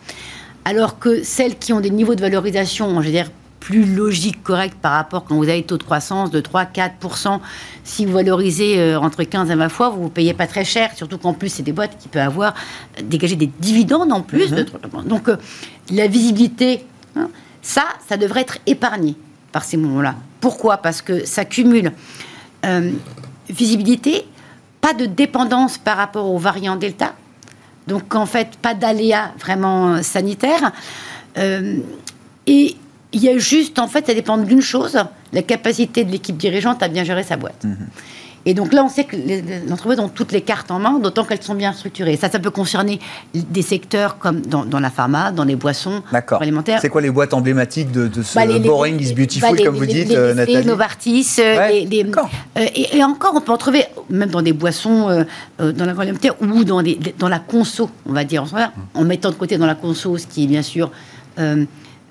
[0.65, 3.31] Alors que celles qui ont des niveaux de valorisation, je veux dire,
[3.61, 7.39] plus logiques, corrects par rapport quand vous avez taux de croissance de 3-4%,
[7.85, 10.91] si vous valorisez euh, entre 15 et 20 fois, vous ne payez pas très cher,
[10.97, 12.55] surtout qu'en plus, c'est des boîtes qui peuvent avoir
[12.99, 14.51] euh, dégagé des dividendes en plus.
[14.51, 14.83] de trucs.
[15.07, 15.37] Donc, euh,
[15.93, 16.85] la visibilité,
[17.15, 17.29] hein,
[17.63, 19.15] ça, ça devrait être épargné
[19.53, 20.17] par ces moments-là.
[20.41, 20.79] Pourquoi?
[20.79, 21.93] Parce que ça cumule
[23.49, 24.27] visibilité,
[24.83, 27.15] pas de dépendance par rapport aux variants Delta,
[27.87, 30.71] donc en fait pas d'aléas vraiment sanitaires.
[32.47, 32.77] Et
[33.13, 34.97] il y a juste, en fait, ça dépend d'une chose,
[35.33, 37.65] la capacité de l'équipe dirigeante à bien gérer sa boîte.
[38.47, 40.99] Et donc là, on sait que les les entreprises ont toutes les cartes en main,
[40.99, 42.17] d'autant qu'elles sont bien structurées.
[42.17, 42.99] Ça, ça peut concerner
[43.35, 46.03] des secteurs comme dans, dans la pharma, dans les boissons
[46.41, 46.79] alimentaires.
[46.81, 49.77] C'est quoi les boîtes emblématiques de, de ce Bah, les- boring is beautiful, bah, comme
[49.77, 52.31] vous dites, euh, les- Nathalie Novartis, euh, Ouais, les- les- d'accord.
[52.59, 55.11] euh, et, et encore, on peut en trouver même dans des boissons,
[55.61, 56.83] euh, dans l'agroalimentaire ou dans,
[57.19, 60.17] dans la conso, on va dire, en, moment, en mettant de côté dans la conso
[60.17, 60.91] ce qui est bien sûr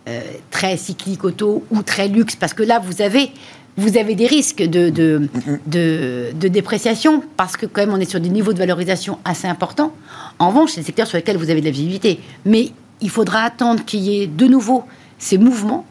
[0.09, 3.31] euh, très cyclique auto ou très luxe, parce que là, vous avez,
[3.77, 8.29] vous avez des risques de, de dépréciation, parce que quand même, on est sur des
[8.29, 9.93] niveaux de valorisation assez importants.
[10.39, 12.19] En revanche, c'est des secteurs sur lesquels vous avez de la visibilité.
[12.45, 14.83] Mais il faudra attendre qu'il y ait de nouveau
[15.17, 15.85] ces mouvements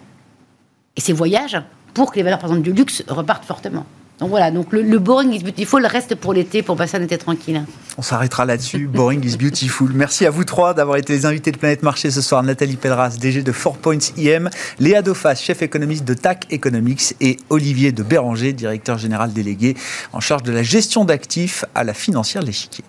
[0.96, 1.60] et ces voyages
[1.94, 3.86] pour que les valeurs, par exemple, du luxe repartent fortement.
[4.20, 7.62] Donc voilà, donc le, boring is beautiful reste pour l'été, pour passer un été tranquille.
[7.96, 8.88] On s'arrêtera là-dessus.
[8.88, 9.90] Boring is beautiful.
[9.94, 12.42] Merci à vous trois d'avoir été les invités de Planète Marché ce soir.
[12.42, 14.50] Nathalie Pelleras, DG de 4 Points IM,
[14.80, 19.76] Léa Dauphas, chef économiste de TAC Economics et Olivier de Béranger, directeur général délégué
[20.12, 22.84] en charge de la gestion d'actifs à la financière l'échiquier.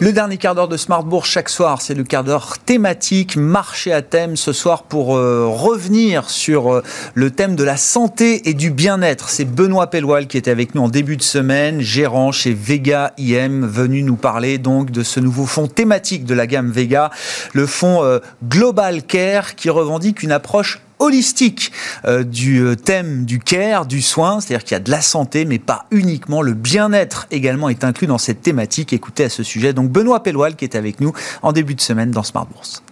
[0.00, 3.92] Le dernier quart d'heure de Smart Bourse chaque soir, c'est le quart d'heure thématique, marché
[3.92, 6.84] à thème ce soir pour euh, revenir sur euh,
[7.14, 9.28] le thème de la santé et du bien-être.
[9.28, 13.66] C'est Benoît Pelloual qui était avec nous en début de semaine, gérant chez Vega IM,
[13.66, 17.10] venu nous parler donc de ce nouveau fonds thématique de la gamme Vega,
[17.52, 21.72] le fonds euh, Global Care qui revendique une approche holistique
[22.04, 25.44] euh, du euh, thème du care, du soin, c'est-à-dire qu'il y a de la santé,
[25.44, 26.42] mais pas uniquement.
[26.42, 28.92] Le bien-être également est inclus dans cette thématique.
[28.92, 29.72] Écoutez à ce sujet.
[29.72, 32.82] Donc Benoît Pelloual qui est avec nous en début de semaine dans Smart Bourse.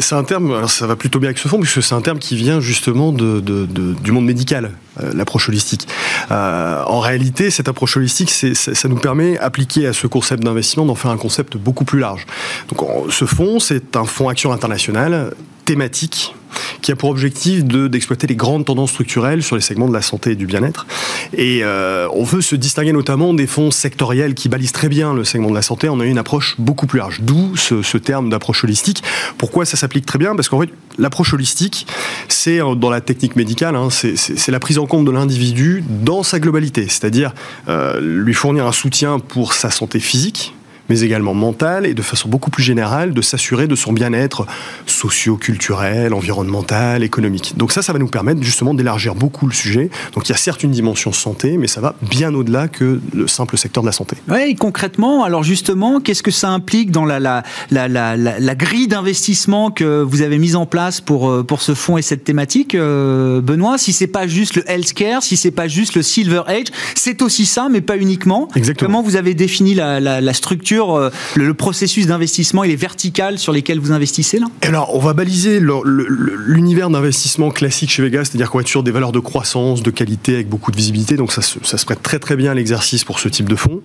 [0.00, 2.18] C'est un terme, alors ça va plutôt bien avec ce fonds, puisque c'est un terme
[2.18, 5.86] qui vient justement de, de- de- du monde médical, euh, l'approche holistique.
[6.32, 10.84] Euh, en réalité, cette approche holistique, c'est- ça nous permet, appliqué à ce concept d'investissement,
[10.84, 12.26] d'en faire un concept beaucoup plus large.
[12.70, 15.32] Donc, ce fonds, c'est un fonds action international
[15.64, 16.34] thématique
[16.82, 20.02] qui a pour objectif de- d'exploiter les grandes tendances structurelles sur les segments de la
[20.02, 20.86] santé et du bien-être.
[21.32, 25.24] Et euh, on veut se distinguer notamment des fonds sectoriels qui balisent très bien le
[25.24, 25.88] segment de la santé.
[25.88, 29.02] On a une approche beaucoup plus large, d'où ce, terme d'approche holistique.
[29.38, 30.36] Pourquoi ça s'applique très bien?
[30.36, 31.86] Parce qu'en fait, l'approche holistique,
[32.28, 36.22] c'est euh, dans la technique médicale, hein, c'est la prise en compte de l'individu dans
[36.22, 37.34] sa globalité, c'est-à-dire
[37.68, 40.54] euh, lui fournir un soutien pour sa santé physique
[40.88, 44.46] mais également mentale et de façon beaucoup plus générale de s'assurer de son bien-être
[44.86, 47.54] socio-culturel, environnemental, économique.
[47.56, 49.90] Donc ça, ça va nous permettre justement d'élargir beaucoup le sujet.
[50.12, 53.26] Donc il y a certes une dimension santé, mais ça va bien au-delà que le
[53.26, 54.16] simple secteur de la santé.
[54.28, 59.70] Oui, concrètement, alors justement, qu'est-ce que ça implique dans la, la, la, la, grille d'investissement
[59.70, 63.40] que vous avez mise en place pour, euh, pour ce fonds et cette thématique, euh,
[63.40, 63.78] Benoît?
[63.78, 67.46] Si c'est pas juste le healthcare, si c'est pas juste le Silver Age, c'est aussi
[67.46, 68.48] ça, mais pas uniquement.
[68.54, 68.88] Exactement.
[68.88, 73.80] Comment vous avez défini la structure euh, le, processus d'investissement et les verticales sur lesquelles
[73.80, 74.46] vous investissez là?
[74.62, 78.90] Alors, on va baliser l'univers d'investissement classique chez Vegas, c'est-à-dire qu'on va être sur des
[78.90, 81.16] valeurs de croissance, de qualité, avec beaucoup de visibilité.
[81.16, 83.56] Donc, ça se, ça se prête très très bien à l'exercice pour ce type de
[83.56, 83.80] fonds.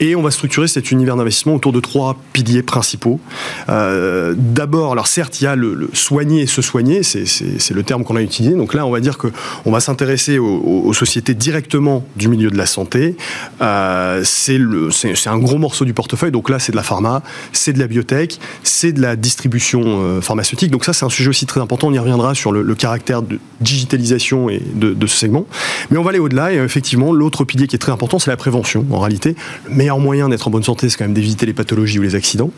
[0.00, 3.20] Et on va structurer cet univers d'investissement autour de trois piliers principaux.
[3.68, 8.04] Euh, D'abord, alors certes, il y a le, soigner et se soigner, c'est le terme
[8.04, 8.54] qu'on a utilisé.
[8.54, 9.28] Donc là, on va dire que
[9.64, 13.16] on va s'intéresser aux, sociétés directement du milieu de la santé.
[13.60, 16.30] Euh, c'est un gros morceau du portefeuille.
[16.34, 17.22] Donc là, c'est de la pharma,
[17.52, 20.72] c'est de la biotech, c'est de la distribution euh, pharmaceutique.
[20.72, 21.86] Donc ça, c'est un sujet aussi très important.
[21.86, 25.46] On y reviendra sur le, caractère de digitalisation et de, ce segment.
[25.92, 26.52] Mais on va aller au-delà.
[26.52, 28.84] Et euh, effectivement, l'autre pilier qui est très important, c'est la prévention.
[28.90, 29.36] En réalité,
[29.68, 32.16] le meilleur moyen d'être en bonne santé, c'est quand même d'éviter les pathologies ou les
[32.16, 32.50] accidents.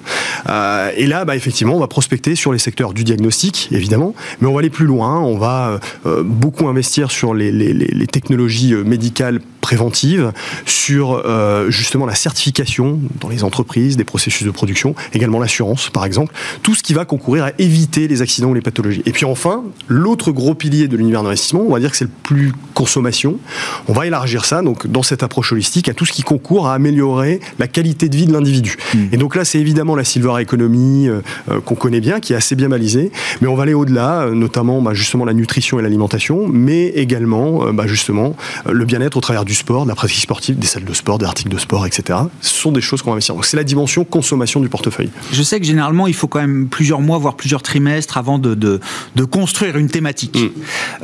[0.48, 4.48] Euh, et là, bah, effectivement, on va prospecter sur les secteurs du diagnostic, évidemment, mais
[4.48, 5.20] on va aller plus loin.
[5.20, 5.80] On va
[6.24, 10.32] beaucoup investir sur les, technologies médicales préventives,
[10.64, 16.04] sur euh, justement la certification dans les entreprises, des processus de production, également l'assurance, par
[16.04, 19.02] exemple, tout ce qui va concourir à éviter les accidents ou les pathologies.
[19.06, 22.12] Et puis enfin, l'autre gros pilier de l'univers d'investissement, on va dire que c'est le
[22.22, 23.40] plus consommation.
[23.88, 26.74] On va élargir ça, donc dans cette approche holistique, à tout ce qui concourt à
[26.74, 28.76] améliorer la qualité de vie de l'individu.
[29.10, 32.36] Et donc là, c'est évidemment la silver economy euh, euh, qu'on connaît bien, qui est
[32.36, 33.10] assez bien balisée,
[33.40, 37.88] mais on va aller au-delà, notamment bah, justement la nutrition et l'alimentation, mais également bah,
[37.88, 38.36] justement
[38.70, 41.26] le bien-être au travers du sport, de la pratique sportive, des salles de sport, des
[41.26, 42.18] articles de sport, etc.
[42.40, 43.34] Ce sont des choses qu'on va investir.
[43.34, 45.10] Donc c'est la dimension consommation du portefeuille.
[45.32, 48.54] Je sais que généralement, il faut quand même plusieurs mois, voire plusieurs trimestres avant de,
[48.54, 48.80] de,
[49.16, 50.36] de construire une thématique.
[50.36, 50.48] Mm.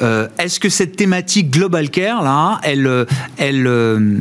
[0.03, 3.05] Euh, Est-ce que cette thématique Global Care, là, elle, euh,
[3.38, 4.18] elle, euh,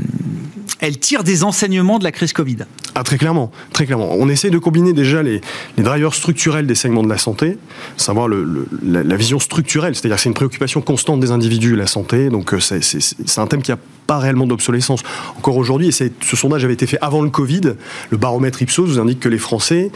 [0.80, 2.58] elle tire des enseignements de la crise Covid?
[2.96, 4.10] Ah, très clairement, très clairement.
[4.20, 5.40] On essaie de combiner déjà les,
[5.78, 7.58] les drivers structurels des segments de la santé,
[7.96, 11.76] savoir le, le- la, la vision structurelle, c'est-à-dire que c'est une préoccupation constante des individus,
[11.78, 13.78] la santé, donc c'est un thème qui a
[14.20, 15.04] réellement d'obsolescence.
[15.38, 17.74] Encore aujourd'hui, et ce sondage avait été fait avant le Covid,
[18.10, 19.92] le baromètre Ipsos vous indique que les Français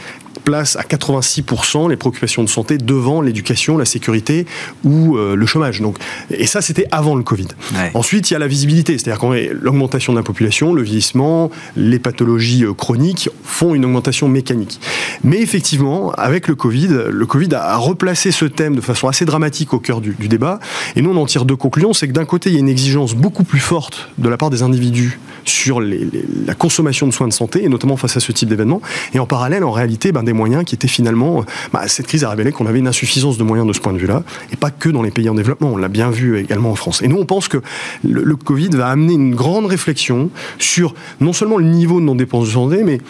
[0.46, 4.46] placent à 86% les préoccupations de santé devant l'éducation, la sécurité
[4.84, 5.80] ou euh, le chômage.
[5.80, 5.96] Donc,
[6.30, 7.48] et ça, c'était avant le Covid.
[7.74, 7.90] Ouais.
[7.94, 11.98] Ensuite, il y a la visibilité, c'est-à-dire qu'on l'augmentation de la population, le vieillissement, les
[11.98, 14.80] pathologies euh, chroniques font une augmentation mécanique.
[15.24, 19.24] Mais effectivement, avec le Covid, le Covid a a replacé ce thème de façon assez
[19.24, 20.60] dramatique au cœur du, du débat.
[20.94, 21.92] Et nous, on en tire deux conclusions.
[21.92, 24.50] C'est que d'un côté, il y a une exigence beaucoup plus forte de la part
[24.50, 28.20] des individus sur les- les- la consommation de soins de santé, et notamment face à
[28.20, 28.80] ce type d'événement.
[29.14, 31.40] Et en parallèle, en réalité, ben, des moyens qui étaient finalement...
[31.40, 33.92] euh, bah, cette crise a révélé qu'on avait une insuffisance de moyens de ce point
[33.92, 34.22] de vue-là,
[34.52, 35.72] et pas que dans les pays en développement.
[35.72, 37.02] On l'a bien vu également en France.
[37.02, 37.58] Et nous, on pense que
[38.04, 42.14] le, le Covid va amener une grande réflexion sur non seulement le niveau de nos
[42.14, 43.00] dépenses de santé, mais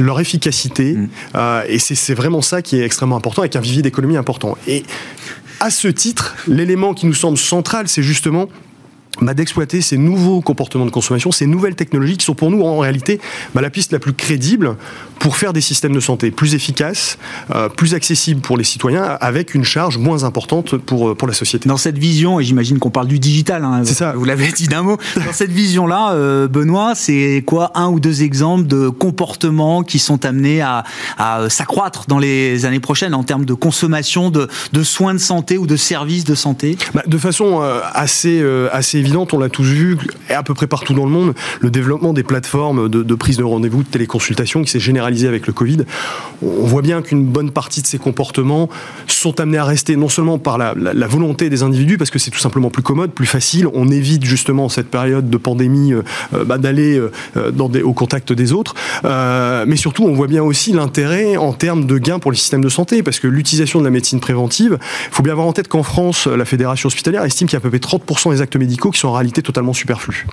[0.00, 0.96] leur efficacité.
[1.36, 4.56] Euh, et c'est c'est vraiment ça qui est extrêmement important, avec un vivier d'économie important.
[4.66, 4.82] Et
[5.60, 8.48] à ce titre, l'élément qui nous semble central, c'est justement
[9.20, 12.78] bah, d'exploiter ces nouveaux comportements de consommation, ces nouvelles technologies qui sont pour nous en
[12.78, 13.20] réalité
[13.54, 14.76] bah, la piste la plus crédible
[15.18, 17.18] pour faire des systèmes de santé plus efficaces,
[17.54, 21.34] euh, plus accessibles pour les citoyens, avec une charge moins importante pour, euh, pour la
[21.34, 21.68] société.
[21.68, 24.12] Dans cette vision, et j'imagine qu'on parle du digital, hein, C'est ça.
[24.12, 28.22] vous l'avez dit d'un mot, dans cette vision-là, euh, Benoît, c'est quoi un ou deux
[28.22, 30.84] exemples de comportements qui sont amenés à,
[31.16, 35.56] à, s'accroître dans les années prochaines en termes de consommation de, de soins de santé
[35.56, 36.76] ou de services de santé?
[36.92, 39.98] Bah, de façon euh, assez, assez évidente, on l'a tous vu,
[40.30, 43.82] à peu près partout dans le monde, le développement des plateformes de, prise de rendez-vous,
[43.82, 45.84] de téléconsultation qui s'est généralisé avec le Covid.
[46.42, 48.70] On voit bien qu'une bonne partie de ces comportements
[49.06, 50.74] sont amenés à rester non seulement par la,
[51.06, 54.70] volonté des individus, parce que c'est tout simplement plus commode, plus facile, on évite justement
[54.70, 56.02] cette période de pandémie euh,
[56.32, 56.98] euh, bah, d'aller
[57.36, 58.74] euh, au contact des autres,
[59.04, 62.70] mais surtout on voit bien aussi l'intérêt en termes de gains pour les systèmes de
[62.70, 65.82] santé, parce que l'utilisation de la médecine préventive, il faut bien avoir en tête qu'en
[65.82, 68.90] France, la Fédération hospitalière estime qu'il y a à peu près 30% des actes médicaux
[68.94, 70.24] qui sont en réalité totalement superflus.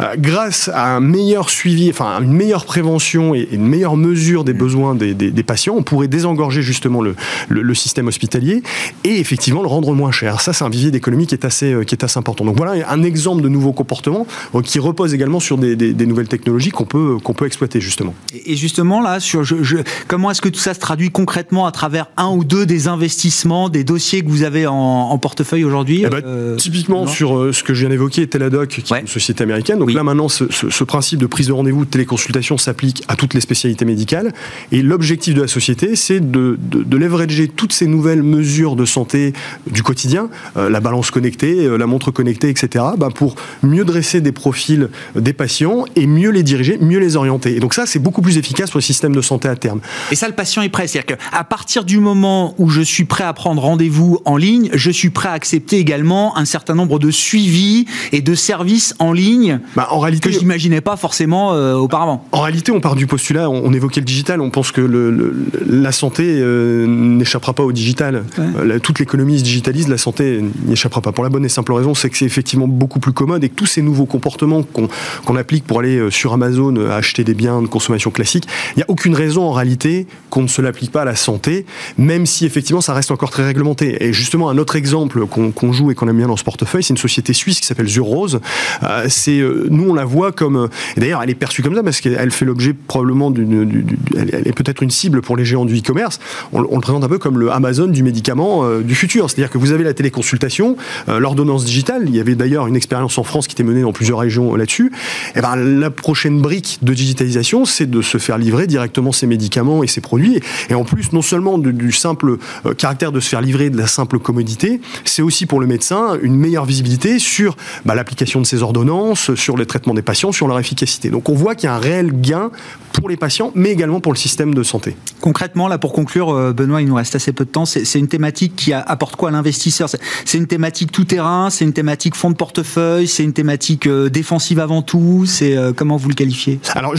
[0.00, 4.52] Euh, grâce à un meilleur suivi, enfin une meilleure prévention et une meilleure mesure des
[4.52, 7.14] besoins des, des- des patients, on pourrait désengorger justement le,
[7.48, 8.62] le- le système hospitalier
[9.04, 10.40] et effectivement le rendre moins cher.
[10.40, 12.44] Ça, c'est un vivier d'économie qui est assez euh, qui est assez important.
[12.44, 15.76] Donc voilà un exemple de nouveaux comportements euh, qui repose également sur des,
[16.06, 18.14] nouvelles technologies qu'on peut qu'on peut exploiter justement.
[18.46, 19.78] Et justement, là, sur, je, je-
[20.08, 23.68] comment est-ce que tout ça se traduit concrètement à travers un ou deux des investissements,
[23.68, 27.62] des dossiers que vous avez en, en portefeuille aujourd'hui Eh ben, euh, Typiquement sur ce
[27.62, 28.98] que je viens d'évoquer, Teladoc, qui Ouais.
[28.98, 29.78] est une société américaine.
[29.78, 29.94] Donc Oui.
[29.94, 33.34] là maintenant, ce, ce- ce principe de prise de rendez-vous, de téléconsultation s'applique à toutes
[33.34, 34.32] les spécialités médicales.
[34.72, 38.84] Et l'objectif de la société, c'est de, de, de leverager toutes ces nouvelles mesures de
[38.84, 39.32] santé
[39.70, 44.20] du quotidien, euh, la balance connectée, euh, la montre connectée, etc., ben, pour mieux dresser
[44.20, 47.56] des profils des patients et mieux les diriger, mieux les orienter.
[47.56, 49.80] Et donc ça, c'est beaucoup plus efficace pour le système de santé à terme.
[50.10, 50.86] Et ça, le patient est prêt.
[50.86, 54.90] C'est-à-dire qu'à partir du moment où je suis prêt à prendre rendez-vous en ligne, je
[54.90, 59.60] suis prêt à accepter également un certain nombre de suivis et de services en ligne
[59.76, 62.24] bah, en réalité, que je n'imaginais pas forcément euh, auparavant.
[62.32, 65.34] En réalité, on part du postulat, on, évoquait le digital, on pense que le,
[65.66, 68.24] la santé euh, n'échappera pas au digital.
[68.38, 71.12] Euh, toute l'économie se digitalise, la santé n'y échappera pas.
[71.12, 73.54] Pour la bonne et simple raison, c'est que c'est effectivement beaucoup plus commode et que
[73.54, 78.10] tous ces nouveaux comportements qu'on applique pour aller sur Amazon acheter des biens de consommation
[78.10, 81.16] classique, il n'y a aucune raison en réalité qu'on ne se l'applique pas à la
[81.16, 81.66] santé,
[81.98, 84.02] même si effectivement ça reste encore très réglementé.
[84.02, 86.94] Et justement, un autre exemple qu'on joue et qu'on aime bien dans ce portefeuille, c'est
[86.94, 88.40] une société suisse qui s'appelle Zurose.
[88.82, 92.00] Euh, c'est nous on la voit comme, et d'ailleurs elle est perçue comme ça parce
[92.00, 93.84] qu'elle fait l'objet probablement d'une,
[94.16, 96.20] elle est peut-être une cible pour les géants du e-commerce.
[96.52, 99.58] On, le présente un peu comme le Amazon du médicament euh, du futur, c'est-à-dire que
[99.58, 100.76] vous avez la téléconsultation,
[101.08, 102.04] euh, l'ordonnance digitale.
[102.06, 104.92] Il y avait d'ailleurs une expérience en France qui était menée dans plusieurs régions là-dessus.
[105.34, 109.82] Et ben la prochaine brique de digitalisation, c'est de se faire livrer directement ces médicaments
[109.82, 110.40] et ces produits.
[110.70, 112.36] Et en plus, non seulement du, simple
[112.76, 116.36] caractère de se faire livrer de la simple commodité, c'est aussi pour le médecin une
[116.36, 120.58] meilleure visibilité sur bah, l'application de ces ordonnances, sur le traitement des patients, sur leur
[120.58, 121.10] efficacité.
[121.10, 122.50] Donc on voit qu'il y a un réel gain
[122.92, 124.96] pour les patients, mais également pour le système de santé.
[125.20, 128.08] Concrètement, là pour conclure, euh, Benoît, il nous reste assez peu de temps, c'est une
[128.08, 129.88] thématique qui apporte quoi à l'investisseur?
[130.24, 134.08] C'est une thématique tout terrain, c'est une thématique fonds de portefeuille, c'est une thématique euh,
[134.08, 136.58] défensive avant tout, c'est euh, comment vous le qualifiez?
[136.74, 136.94] Alors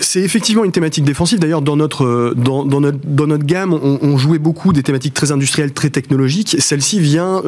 [0.00, 4.18] c'est effectivement une thématique défensive, d'ailleurs dans notre, dans, notre, dans notre gamme, on, on
[4.18, 7.42] jouait beaucoup des thématiques très industrielles, très technologiques, celle-ci vient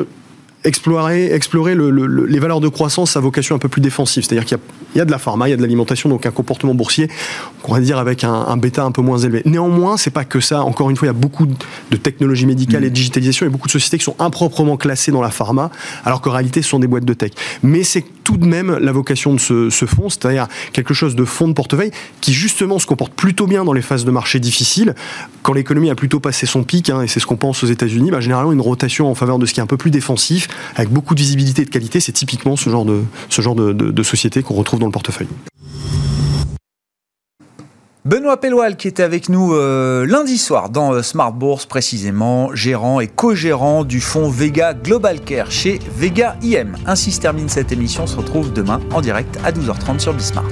[0.64, 4.24] explorer, explorer les valeurs de croissance à vocation un peu plus défensive.
[4.24, 4.58] C'est-à-dire qu'il
[4.94, 7.08] y, a de la pharma, il y a de l'alimentation, donc un comportement boursier,
[7.64, 9.42] on va dire avec un, bêta un peu moins élevé.
[9.46, 10.62] Néanmoins, c'est pas que ça.
[10.62, 12.94] Encore une fois, il y a beaucoup de technologies médicales et de mm.
[12.94, 15.70] digitalisation et beaucoup de sociétés qui sont improprement classées dans la pharma,
[16.04, 17.32] alors qu'en réalité, ce sont des boîtes de tech.
[17.62, 21.48] Mais c'est tout de même la vocation de ce, fonds, c'est-à-dire quelque chose de fonds
[21.48, 21.90] de portefeuille
[22.20, 24.94] qui justement se comporte plutôt bien dans les phases de marché difficiles.
[25.42, 28.10] Quand l'économie a plutôt passé son pic, hein, et c'est ce qu'on pense aux États-Unis,
[28.10, 30.90] bah, généralement une rotation en faveur de ce qui est un peu plus défensif, avec
[30.90, 34.42] beaucoup de visibilité et de qualité, c'est typiquement ce genre de, ce genre de, société
[34.42, 35.28] qu'on retrouve dans le portefeuille.
[38.06, 42.98] Benoît Pelloual qui était avec nous euh, lundi soir dans euh, Smart Bourse précisément, gérant
[42.98, 46.76] et co-gérant du fonds Vega Global Care chez Vega IM.
[46.86, 50.46] Ainsi se termine cette émission, on se retrouve demain en direct à 12h30 sur Bismart.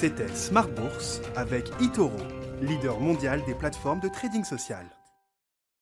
[0.00, 2.16] C'était Smart Bourse avec Itoro
[2.60, 4.84] leader mondial des plateformes de trading social.